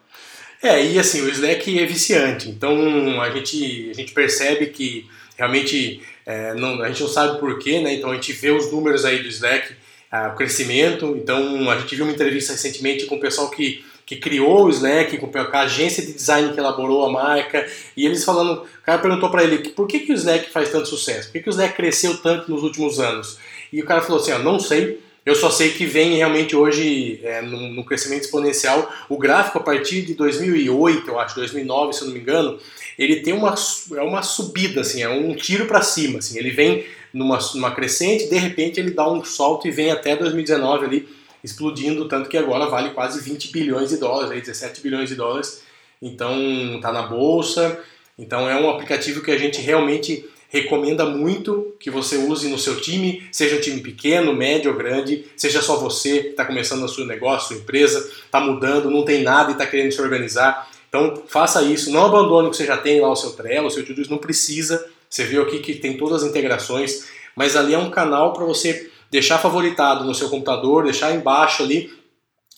[0.62, 6.00] É, e assim, o Slack é viciante, então a gente, a gente percebe que realmente
[6.24, 7.94] é, não, a gente não sabe porquê, né?
[7.94, 9.74] Então a gente vê os números aí do Slack,
[10.10, 11.16] ah, o crescimento.
[11.16, 15.18] Então a gente viu uma entrevista recentemente com o pessoal que, que criou o Slack,
[15.18, 19.30] com a agência de design que elaborou a marca, e eles falando, o cara perguntou
[19.30, 21.74] para ele por que, que o Slack faz tanto sucesso, por que, que o Slack
[21.74, 23.38] cresceu tanto nos últimos anos?
[23.72, 27.20] E o cara falou assim: ó, não sei, eu só sei que vem realmente hoje
[27.22, 28.92] é, no, crescimento exponencial.
[29.08, 32.58] O gráfico a partir de 2008, eu acho, 2009, se eu não me engano,
[32.98, 33.54] ele tem uma,
[33.94, 36.18] é uma subida, assim, é um tiro para cima.
[36.18, 40.16] Assim, ele vem numa, numa crescente, de repente ele dá um salto e vem até
[40.16, 41.08] 2019 ali
[41.42, 45.62] explodindo, tanto que agora vale quase 20 bilhões de dólares, aí, 17 bilhões de dólares.
[46.00, 46.36] Então
[46.76, 47.80] está na bolsa.
[48.18, 52.78] Então é um aplicativo que a gente realmente recomenda muito que você use no seu
[52.78, 56.88] time, seja um time pequeno, médio ou grande, seja só você que está começando o
[56.88, 60.68] seu negócio, sua empresa, está mudando, não tem nada e está querendo se organizar.
[60.90, 63.70] Então faça isso, não abandone o que você já tem lá, o seu Trello, o
[63.70, 64.86] seu to não precisa.
[65.08, 68.90] Você viu aqui que tem todas as integrações, mas ali é um canal para você
[69.10, 71.90] deixar favoritado no seu computador, deixar embaixo ali,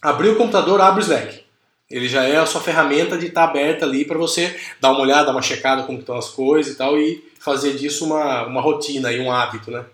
[0.03, 1.45] abrir o computador, abre o Slack.
[1.89, 5.01] Ele já é a sua ferramenta de estar tá aberta ali para você dar uma
[5.01, 8.61] olhada, dar uma checada como estão as coisas e tal e fazer disso uma, uma
[8.61, 9.85] rotina e um hábito, né?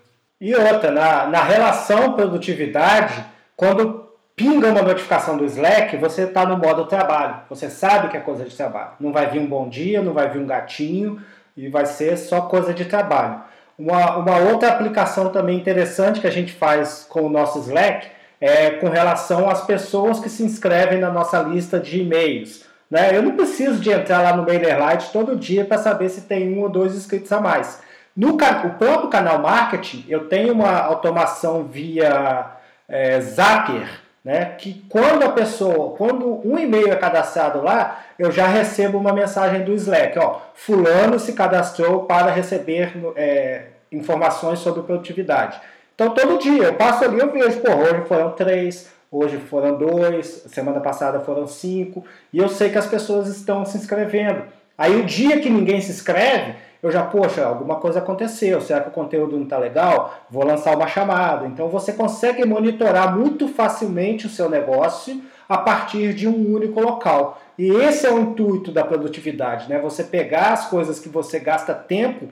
[0.40, 3.24] E outra, na, na relação produtividade,
[3.57, 7.40] quando pinga uma notificação do Slack, você está no modo trabalho.
[7.51, 8.92] Você sabe que é coisa de trabalho.
[8.98, 11.20] Não vai vir um bom dia, não vai vir um gatinho
[11.57, 13.42] e vai ser só coisa de trabalho.
[13.76, 18.07] Uma, uma outra aplicação também interessante que a gente faz com o nosso Slack
[18.40, 22.70] é com relação às pessoas que se inscrevem na nossa lista de e-mails.
[22.91, 23.16] Né?
[23.16, 26.62] Eu não preciso de entrar lá no MailerLite todo dia para saber se tem um
[26.62, 27.80] ou dois inscritos a mais.
[28.16, 32.47] No o próprio canal Marketing, eu tenho uma automação via
[32.88, 33.88] é, Zapier,
[34.24, 34.57] né?
[34.59, 39.64] que quando a pessoa, quando um e-mail é cadastrado lá, eu já recebo uma mensagem
[39.64, 45.61] do Slack, ó, fulano se cadastrou para receber é, informações sobre produtividade.
[45.95, 50.44] Então todo dia eu passo ali, eu vejo, pô, hoje foram três, Hoje foram dois,
[50.46, 54.44] semana passada foram cinco, e eu sei que as pessoas estão se inscrevendo.
[54.78, 58.88] Aí o dia que ninguém se inscreve, eu já, poxa, alguma coisa aconteceu, será que
[58.88, 60.14] o conteúdo não está legal?
[60.30, 61.44] Vou lançar uma chamada.
[61.46, 67.42] Então você consegue monitorar muito facilmente o seu negócio a partir de um único local.
[67.58, 69.80] E esse é o intuito da produtividade, né?
[69.80, 72.28] Você pegar as coisas que você gasta tempo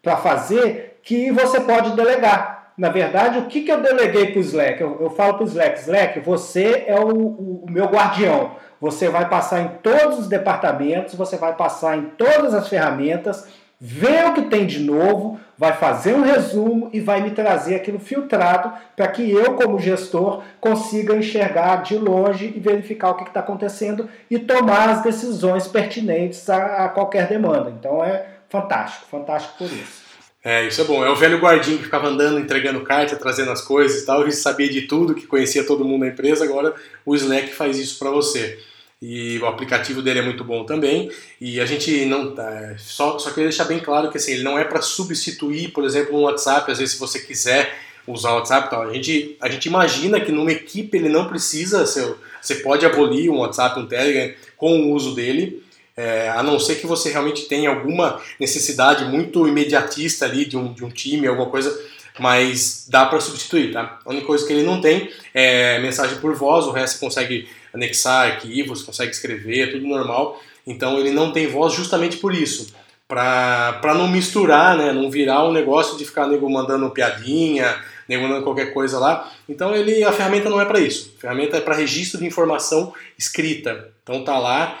[0.00, 4.42] para fazer que você pode delegar na verdade, o que, que eu deleguei para o
[4.42, 4.80] Slack?
[4.80, 8.52] Eu, eu falo para o Slack, Slack, você é o, o, meu guardião.
[8.80, 13.46] Você vai passar em todos os departamentos, você vai passar em todas as ferramentas
[13.80, 17.98] vê o que tem de novo, vai fazer um resumo e vai me trazer aquilo
[17.98, 23.40] filtrado para que eu, como gestor, consiga enxergar de longe e verificar o que está
[23.40, 27.70] acontecendo e tomar as decisões pertinentes a, a qualquer demanda.
[27.70, 30.09] Então é fantástico, fantástico por isso.
[30.42, 31.04] É, isso é bom.
[31.04, 34.22] É o velho guardinho que ficava andando, entregando carta, trazendo as coisas e tal.
[34.22, 36.44] Ele sabia de tudo, que conhecia todo mundo na empresa.
[36.44, 36.74] Agora
[37.04, 38.58] o Slack faz isso para você
[39.02, 41.10] e o aplicativo dele é muito bom também.
[41.40, 44.58] E a gente não tá, só só queria deixar bem claro que assim, ele não
[44.58, 46.70] é para substituir, por exemplo, um WhatsApp.
[46.70, 47.74] Às vezes, se você quiser
[48.06, 51.86] usar o WhatsApp, tal, a gente a gente imagina que numa equipe ele não precisa.
[51.86, 55.62] Você, você pode abolir um WhatsApp, um Telegram com o uso dele.
[55.96, 60.72] É, a não ser que você realmente tenha alguma necessidade muito imediatista ali de um,
[60.72, 61.78] de um time, alguma coisa,
[62.18, 63.98] mas dá para substituir, tá?
[64.04, 67.48] A única coisa que ele não tem é mensagem por voz, o resto você consegue
[67.72, 70.40] anexar arquivos, consegue escrever, é tudo normal.
[70.66, 72.72] Então ele não tem voz justamente por isso.
[73.08, 77.76] Para não misturar, né, não virar um negócio de ficar nego mandando piadinha,
[78.08, 79.32] nego mandando qualquer coisa lá.
[79.48, 81.14] Então ele, a ferramenta não é para isso.
[81.16, 83.88] A ferramenta é para registro de informação escrita.
[84.02, 84.78] Então tá lá,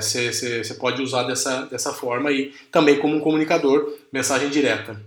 [0.00, 5.00] você é, pode usar dessa, dessa forma aí, também como um comunicador, mensagem direta.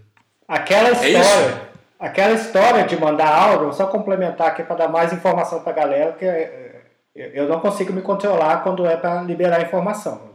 [0.47, 1.61] Aquela é história,
[1.99, 5.75] é aquela história de mandar áudio, só complementar aqui para dar mais informação para a
[5.75, 6.81] galera, que é,
[7.13, 10.31] eu não consigo me controlar quando é para liberar informação.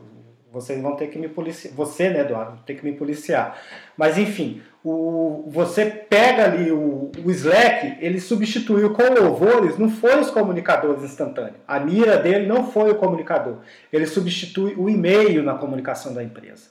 [0.52, 1.74] Vocês vão ter que me policiar.
[1.74, 3.58] Você, né, Eduardo, tem que me policiar.
[3.96, 10.20] Mas, enfim, o, você pega ali o, o Slack, ele substituiu com louvores, não foi
[10.20, 11.56] os comunicadores instantâneos.
[11.66, 13.56] A mira dele não foi o comunicador.
[13.92, 16.68] Ele substitui o e-mail na comunicação da empresa.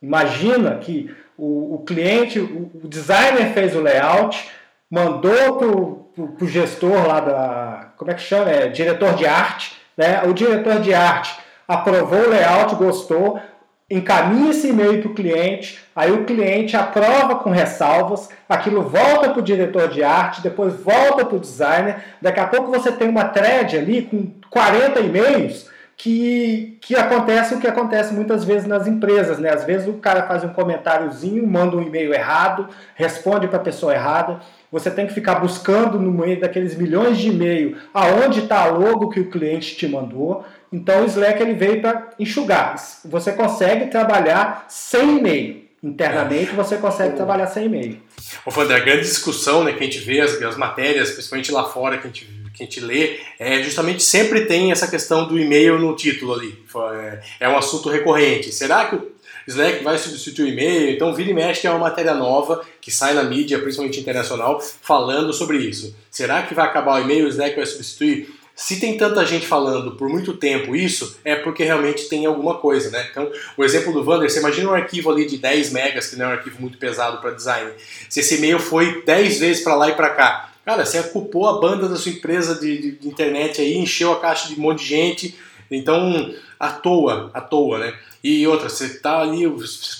[0.00, 4.48] Imagina que o, o cliente, o, o designer fez o layout,
[4.88, 7.92] mandou para o gestor lá da.
[7.96, 8.48] Como é que chama?
[8.48, 9.76] É, diretor de arte.
[9.96, 10.22] Né?
[10.22, 11.36] O diretor de arte
[11.66, 13.40] aprovou o layout, gostou,
[13.88, 19.38] encaminha esse e-mail para o cliente, aí o cliente aprova com ressalvas, aquilo volta para
[19.38, 23.24] o diretor de arte, depois volta para o designer, daqui a pouco você tem uma
[23.26, 29.38] thread ali com 40 e-mails que, que acontece o que acontece muitas vezes nas empresas,
[29.38, 29.50] né?
[29.50, 33.94] Às vezes o cara faz um comentáriozinho, manda um e-mail errado, responde para a pessoa
[33.94, 34.40] errada.
[34.70, 39.08] Você tem que ficar buscando no meio daqueles milhões de e-mail aonde está a logo
[39.08, 40.44] que o cliente te mandou.
[40.72, 42.76] Então o Slack ele veio para enxugar.
[43.04, 45.64] Você consegue trabalhar sem e-mail.
[45.82, 48.00] Internamente você consegue trabalhar sem e-mail.
[48.44, 51.64] Ô, Wander, a grande discussão né, que a gente vê, as, as matérias, principalmente lá
[51.64, 55.38] fora, que a gente que a gente lê, é, justamente sempre tem essa questão do
[55.38, 56.58] e-mail no título ali.
[56.94, 58.50] É, é um assunto recorrente.
[58.50, 59.12] Será que o
[59.46, 60.90] Slack vai substituir o e-mail?
[60.90, 65.32] Então, vira e mexe tem uma matéria nova que sai na mídia, principalmente internacional, falando
[65.34, 65.94] sobre isso.
[66.10, 67.26] Será que vai acabar o e-mail?
[67.26, 68.34] O Slack vai substituir?
[68.56, 72.90] Se tem tanta gente falando por muito tempo isso, é porque realmente tem alguma coisa,
[72.90, 73.06] né?
[73.10, 76.24] Então, o exemplo do Vander, você imagina um arquivo ali de 10 megas, que não
[76.24, 77.70] é um arquivo muito pesado para design.
[78.08, 81.60] Se esse e-mail foi 10 vezes para lá e para cá, Cara, você ocupou a
[81.60, 84.80] banda da sua empresa de, de, de, internet aí, encheu a caixa de um monte
[84.80, 85.36] de gente,
[85.70, 87.94] então à toa, à toa, né?
[88.24, 89.44] E outra, você tá ali,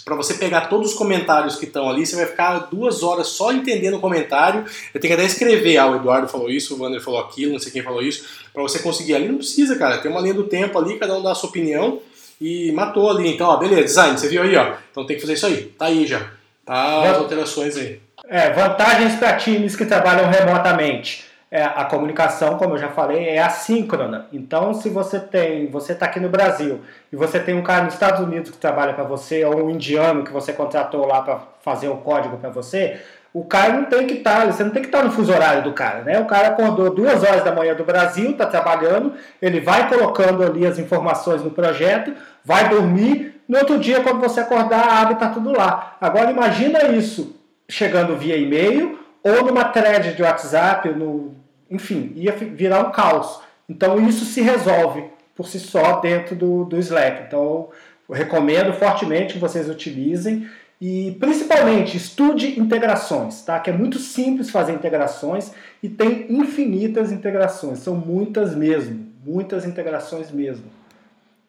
[0.04, 3.52] para você pegar todos os comentários que estão ali, você vai ficar duas horas só
[3.52, 4.64] entendendo o comentário.
[4.92, 7.60] Eu tenho que até escrever, ah, o Eduardo falou isso, o Wander falou aquilo, não
[7.60, 9.14] sei quem falou isso, para você conseguir.
[9.14, 11.50] Ali não precisa, cara, tem uma linha do tempo ali, cada um dá a sua
[11.50, 12.00] opinião
[12.40, 13.28] e matou ali.
[13.28, 14.74] Então, ó, beleza, design, você viu aí, ó.
[14.90, 16.28] Então tem que fazer isso aí, tá aí já.
[16.64, 18.00] Tá as alterações aí.
[18.28, 21.25] É, vantagens para times que trabalham remotamente.
[21.48, 24.26] É, a comunicação, como eu já falei, é assíncrona.
[24.32, 26.80] Então, se você tem, você está aqui no Brasil
[27.12, 30.24] e você tem um cara nos Estados Unidos que trabalha para você ou um indiano
[30.24, 33.00] que você contratou lá para fazer o código para você,
[33.32, 35.32] o cara não tem que estar, tá, você não tem que estar tá no fuso
[35.32, 36.18] horário do cara, né?
[36.18, 40.66] O cara acordou duas horas da manhã do Brasil, está trabalhando, ele vai colocando ali
[40.66, 42.12] as informações no projeto,
[42.44, 45.96] vai dormir, no outro dia, quando você acordar, abre está tudo lá.
[46.00, 47.36] Agora imagina isso
[47.68, 48.98] chegando via e-mail
[49.30, 51.34] ou numa thread de WhatsApp, no,
[51.70, 53.40] enfim, ia virar um caos.
[53.68, 55.04] Então isso se resolve
[55.34, 57.24] por si só dentro do, do Slack.
[57.26, 57.68] Então
[58.08, 60.48] eu recomendo fortemente que vocês utilizem
[60.80, 63.58] e principalmente estude integrações, tá?
[63.58, 65.52] Que é muito simples fazer integrações
[65.82, 70.75] e tem infinitas integrações, são muitas mesmo, muitas integrações mesmo.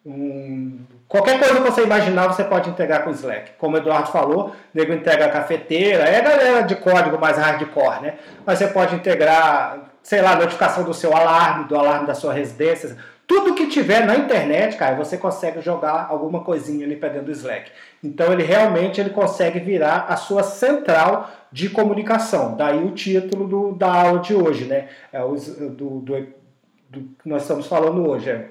[0.06, 3.52] Um, qualquer coisa que você imaginar, você pode integrar com o Slack.
[3.58, 7.36] Como o Eduardo falou, o nego integra a cafeteira, é a galera de código mais
[7.36, 8.14] hardcore, né?
[8.46, 12.32] Mas você pode integrar, sei lá, a notificação do seu alarme, do alarme da sua
[12.32, 12.96] residência.
[13.26, 17.32] Tudo que tiver na internet, cara, você consegue jogar alguma coisinha ali para dentro do
[17.32, 17.70] Slack.
[18.02, 22.56] Então ele realmente ele consegue virar a sua central de comunicação.
[22.56, 24.88] Daí o título do, da aula de hoje, né?
[25.12, 26.26] É o, do, do,
[26.88, 28.30] do que nós estamos falando hoje.
[28.30, 28.48] É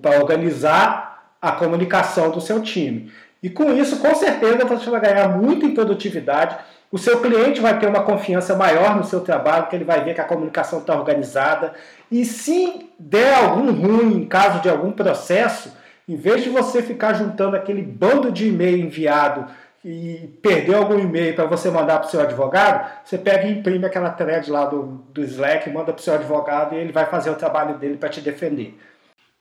[0.00, 3.12] para organizar a comunicação do seu time.
[3.42, 6.56] E com isso, com certeza, você vai ganhar muito em produtividade.
[6.90, 10.14] O seu cliente vai ter uma confiança maior no seu trabalho, que ele vai ver
[10.14, 11.74] que a comunicação está organizada.
[12.10, 15.76] E se der algum ruim em caso de algum processo,
[16.08, 19.46] em vez de você ficar juntando aquele bando de e-mail enviado
[19.84, 23.84] e perder algum e-mail para você mandar para o seu advogado, você pega e imprime
[23.84, 27.30] aquela thread lá do, do Slack, manda para o seu advogado e ele vai fazer
[27.30, 28.76] o trabalho dele para te defender.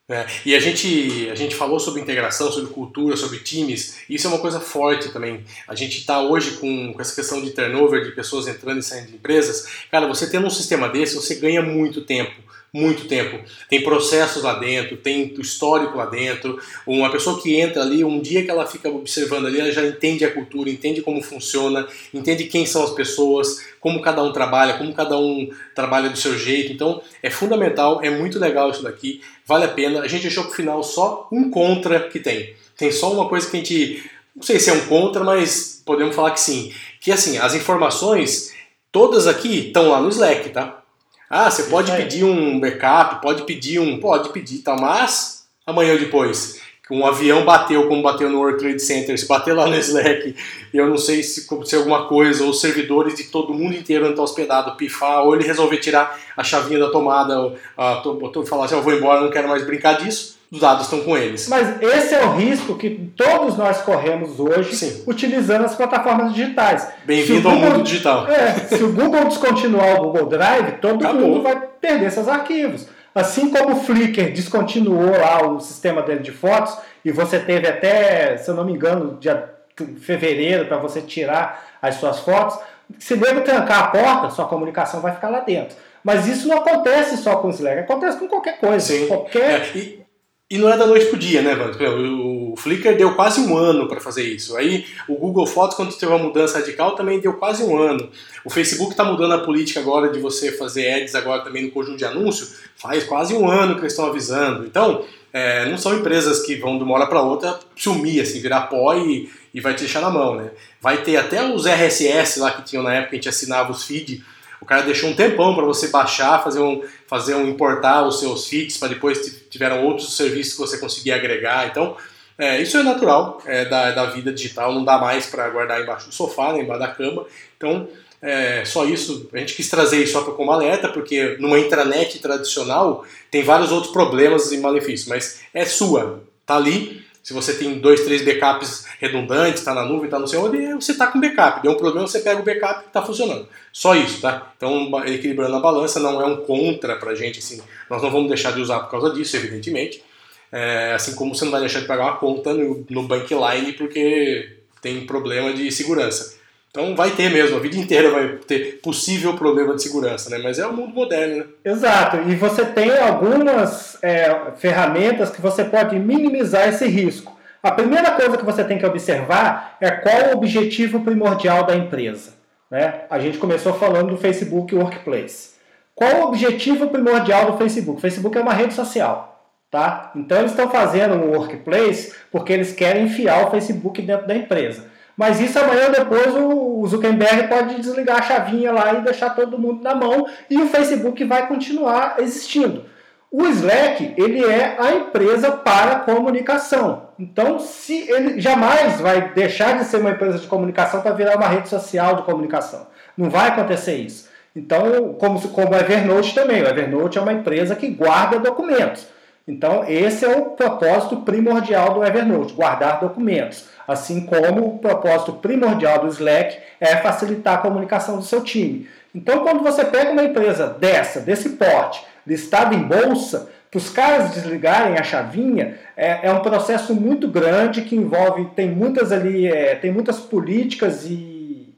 [0.08, 4.30] É, e a gente, a gente falou sobre integração, sobre cultura, sobre times, isso é
[4.30, 5.44] uma coisa forte também.
[5.68, 9.08] A gente está hoje com, com essa questão de turnover, de pessoas entrando e saindo
[9.08, 9.68] de empresas.
[9.90, 12.45] Cara, você tendo um sistema desse, você ganha muito tempo
[12.76, 13.40] muito tempo.
[13.70, 16.60] Tem processos lá dentro, tem histórico lá dentro.
[16.86, 20.26] Uma pessoa que entra ali, um dia que ela fica observando ali, ela já entende
[20.26, 24.94] a cultura, entende como funciona, entende quem são as pessoas, como cada um trabalha, como
[24.94, 26.74] cada um trabalha do seu jeito.
[26.74, 30.02] Então é fundamental, é muito legal isso daqui, vale a pena.
[30.02, 32.54] A gente deixou pro final só um contra que tem.
[32.76, 34.12] Tem só uma coisa que a gente.
[34.36, 36.74] Não sei se é um contra, mas podemos falar que sim.
[37.00, 38.54] Que assim, as informações,
[38.92, 40.82] todas aqui estão lá no Slack, tá?
[41.30, 44.00] Ah, você pode pedir um backup, pode pedir um.
[44.00, 44.76] Pode pedir, tá?
[44.76, 46.62] Mas amanhã ou depois,
[46.92, 50.36] um avião bateu como bateu no World Trade Center, se bater lá no Slack,
[50.72, 54.14] eu não sei se acontecer alguma coisa, ou os servidores de todo mundo inteiro onde
[54.14, 58.76] está hospedado pifar, ou ele resolver tirar a chavinha da tomada, ou, uh, falar assim,
[58.76, 61.50] eu vou embora, não quero mais brincar disso os dados estão com eles.
[61.50, 65.04] Mas esse é o risco que todos nós corremos hoje Sim.
[65.06, 66.88] utilizando as plataformas digitais.
[67.04, 68.26] Bem-vindo ao mundo digital.
[68.28, 71.28] É, se o Google descontinuar o Google Drive, todo Acabou.
[71.28, 72.88] mundo vai perder seus arquivos.
[73.14, 78.38] Assim como o Flickr descontinuou lá o sistema dele de fotos, e você teve até,
[78.38, 79.54] se eu não me engano, dia
[80.00, 82.58] fevereiro para você tirar as suas fotos,
[82.98, 85.76] se nego trancar a porta, sua comunicação vai ficar lá dentro.
[86.02, 88.80] Mas isso não acontece só com o Slack, acontece com qualquer coisa.
[88.80, 89.08] Sim.
[89.08, 89.62] Qualquer...
[89.62, 90.05] É, e
[90.48, 92.54] e não é da noite pro dia, né, Evandro?
[92.54, 94.56] O Flickr deu quase um ano para fazer isso.
[94.56, 98.10] Aí o Google Fotos, quando teve uma mudança radical, também deu quase um ano.
[98.44, 101.98] O Facebook está mudando a política agora de você fazer ads agora também no conjunto
[101.98, 102.48] de anúncio.
[102.76, 104.66] Faz quase um ano que eles estão avisando.
[104.66, 108.68] Então, é, não são empresas que vão de uma hora para outra sumir, assim, virar
[108.68, 110.52] pó e, e vai te deixar na mão, né?
[110.80, 113.84] Vai ter até os RSS lá que tinham na época, que a gente assinava os
[113.84, 114.22] feeds
[114.66, 118.48] o cara deixou um tempão para você baixar, fazer um, fazer um importar os seus
[118.48, 121.68] feeds para depois tiveram outros serviços que você conseguia agregar.
[121.68, 121.96] Então,
[122.36, 126.10] é, isso é natural é, da, da vida digital, não dá mais para guardar embaixo
[126.10, 127.28] do sofá, nem embaixo da cama.
[127.56, 127.88] Então,
[128.20, 133.06] é, só isso, a gente quis trazer isso só como alerta, porque numa intranet tradicional
[133.30, 138.02] tem vários outros problemas e malefícios, mas é sua, tá ali, se você tem dois,
[138.02, 141.60] três backups redundantes, está na nuvem, está não sei onde, você está com backup.
[141.64, 143.50] Deu um problema, você pega o backup e está funcionando.
[143.74, 144.54] Só isso, tá?
[144.56, 147.60] Então, equilibrando a balança não é um contra para a gente, assim,
[147.90, 150.04] nós não vamos deixar de usar por causa disso, evidentemente.
[150.52, 154.58] É, assim como você não vai deixar de pagar uma conta no, no Bankline porque
[154.80, 156.38] tem problema de segurança.
[156.76, 160.38] Então vai ter mesmo, a vida inteira vai ter possível problema de segurança, né?
[160.44, 161.46] Mas é o mundo moderno, né?
[161.64, 167.34] Exato, e você tem algumas é, ferramentas que você pode minimizar esse risco.
[167.64, 172.34] A primeira coisa que você tem que observar é qual o objetivo primordial da empresa.
[172.70, 173.04] Né?
[173.10, 175.52] A gente começou falando do Facebook Workplace.
[175.96, 178.00] Qual o objetivo primordial do Facebook?
[178.00, 179.50] O Facebook é uma rede social.
[179.72, 180.12] Tá?
[180.14, 184.94] Então eles estão fazendo um workplace porque eles querem enfiar o Facebook dentro da empresa.
[185.18, 189.82] Mas isso amanhã depois o Zuckerberg pode desligar a chavinha lá e deixar todo mundo
[189.82, 192.84] na mão e o Facebook vai continuar existindo.
[193.32, 197.10] O Slack ele é a empresa para comunicação.
[197.20, 201.48] Então, se ele jamais vai deixar de ser uma empresa de comunicação para virar uma
[201.48, 202.88] rede social de comunicação.
[203.18, 204.30] Não vai acontecer isso.
[204.56, 206.62] Então, como, como o Evernote também.
[206.62, 209.08] O Evernote é uma empresa que guarda documentos.
[209.48, 213.68] Então, esse é o propósito primordial do Evernote, guardar documentos.
[213.88, 218.90] Assim como o propósito primordial do Slack é facilitar a comunicação do seu time.
[219.14, 224.32] Então, quando você pega uma empresa dessa, desse porte, listada em bolsa, para os caras
[224.32, 229.76] desligarem a chavinha é, é, um processo muito grande que envolve, tem muitas ali, é,
[229.76, 231.76] tem muitas políticas e.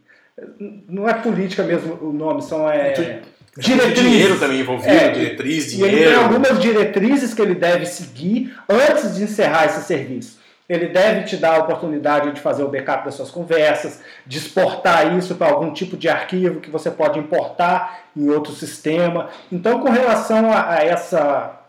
[0.88, 2.70] Não é política mesmo o nome, são.
[2.70, 3.22] É,
[3.58, 4.12] diretrizes.
[4.12, 5.95] Dinheiro também envolvido, é, diretriz, dinheiro.
[5.95, 10.38] E ele tem algumas diretrizes que ele deve seguir antes de encerrar esse serviço.
[10.70, 15.18] Ele deve te dar a oportunidade de fazer o backup das suas conversas, de exportar
[15.18, 19.30] isso para algum tipo de arquivo que você pode importar em outro sistema.
[19.49, 21.62] Então, com relação a, a essa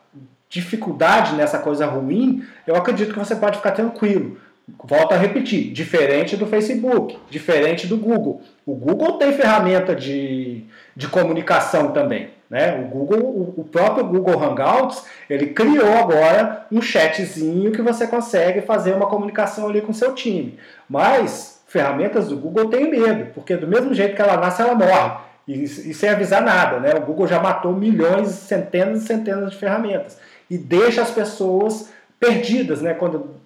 [0.48, 4.38] dificuldade nessa coisa ruim, eu acredito que você pode ficar tranquilo.
[4.84, 8.42] Volto a repetir, diferente do Facebook, diferente do Google.
[8.66, 10.64] O Google tem ferramenta de,
[10.94, 12.30] de comunicação também.
[12.50, 12.78] Né?
[12.78, 18.92] O Google, o próprio Google Hangouts, ele criou agora um chatzinho que você consegue fazer
[18.92, 20.58] uma comunicação ali com seu time.
[20.88, 25.18] Mas ferramentas do Google têm medo, porque do mesmo jeito que ela nasce, ela morre.
[25.46, 26.94] E, e sem avisar nada, né?
[26.94, 30.18] O Google já matou milhões, centenas e centenas de ferramentas.
[30.50, 31.90] E deixa as pessoas
[32.20, 32.92] perdidas, né?
[32.94, 33.37] Quando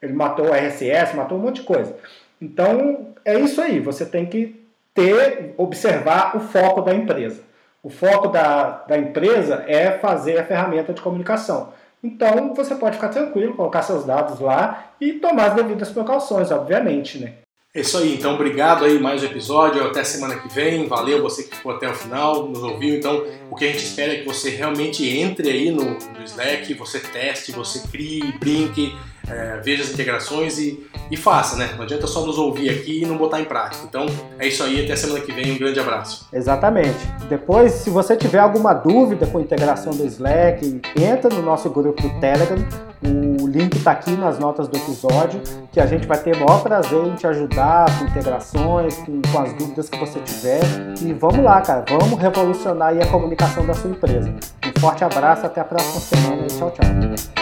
[0.00, 1.94] ele matou o RSS, matou um monte de coisa.
[2.40, 3.80] Então, é isso aí.
[3.80, 7.42] Você tem que ter, observar o foco da empresa.
[7.82, 11.72] O foco da, da empresa é fazer a ferramenta de comunicação.
[12.02, 17.18] Então, você pode ficar tranquilo, colocar seus dados lá e tomar as devidas precauções, obviamente,
[17.18, 17.34] né?
[17.78, 21.44] É isso aí, então obrigado aí mais um episódio, até semana que vem, valeu você
[21.44, 24.26] que ficou até o final, nos ouviu, então o que a gente espera é que
[24.26, 28.92] você realmente entre aí no, no Slack, você teste, você crie, brinque,
[29.30, 31.70] é, veja as integrações e, e faça, né?
[31.76, 33.84] Não adianta só nos ouvir aqui e não botar em prática.
[33.88, 34.06] Então
[34.40, 36.26] é isso aí, até semana que vem, um grande abraço.
[36.32, 36.98] Exatamente.
[37.28, 42.02] Depois, se você tiver alguma dúvida com a integração do Slack, entra no nosso grupo
[42.02, 42.58] do Telegram.
[43.04, 43.27] O
[43.58, 45.42] link está aqui nas notas do episódio,
[45.72, 49.38] que a gente vai ter o maior prazer em te ajudar com integrações, com, com
[49.40, 50.60] as dúvidas que você tiver.
[51.02, 54.32] E vamos lá, cara, vamos revolucionar a comunicação da sua empresa.
[54.64, 57.37] Um forte abraço, até a próxima semana e tchau, tchau.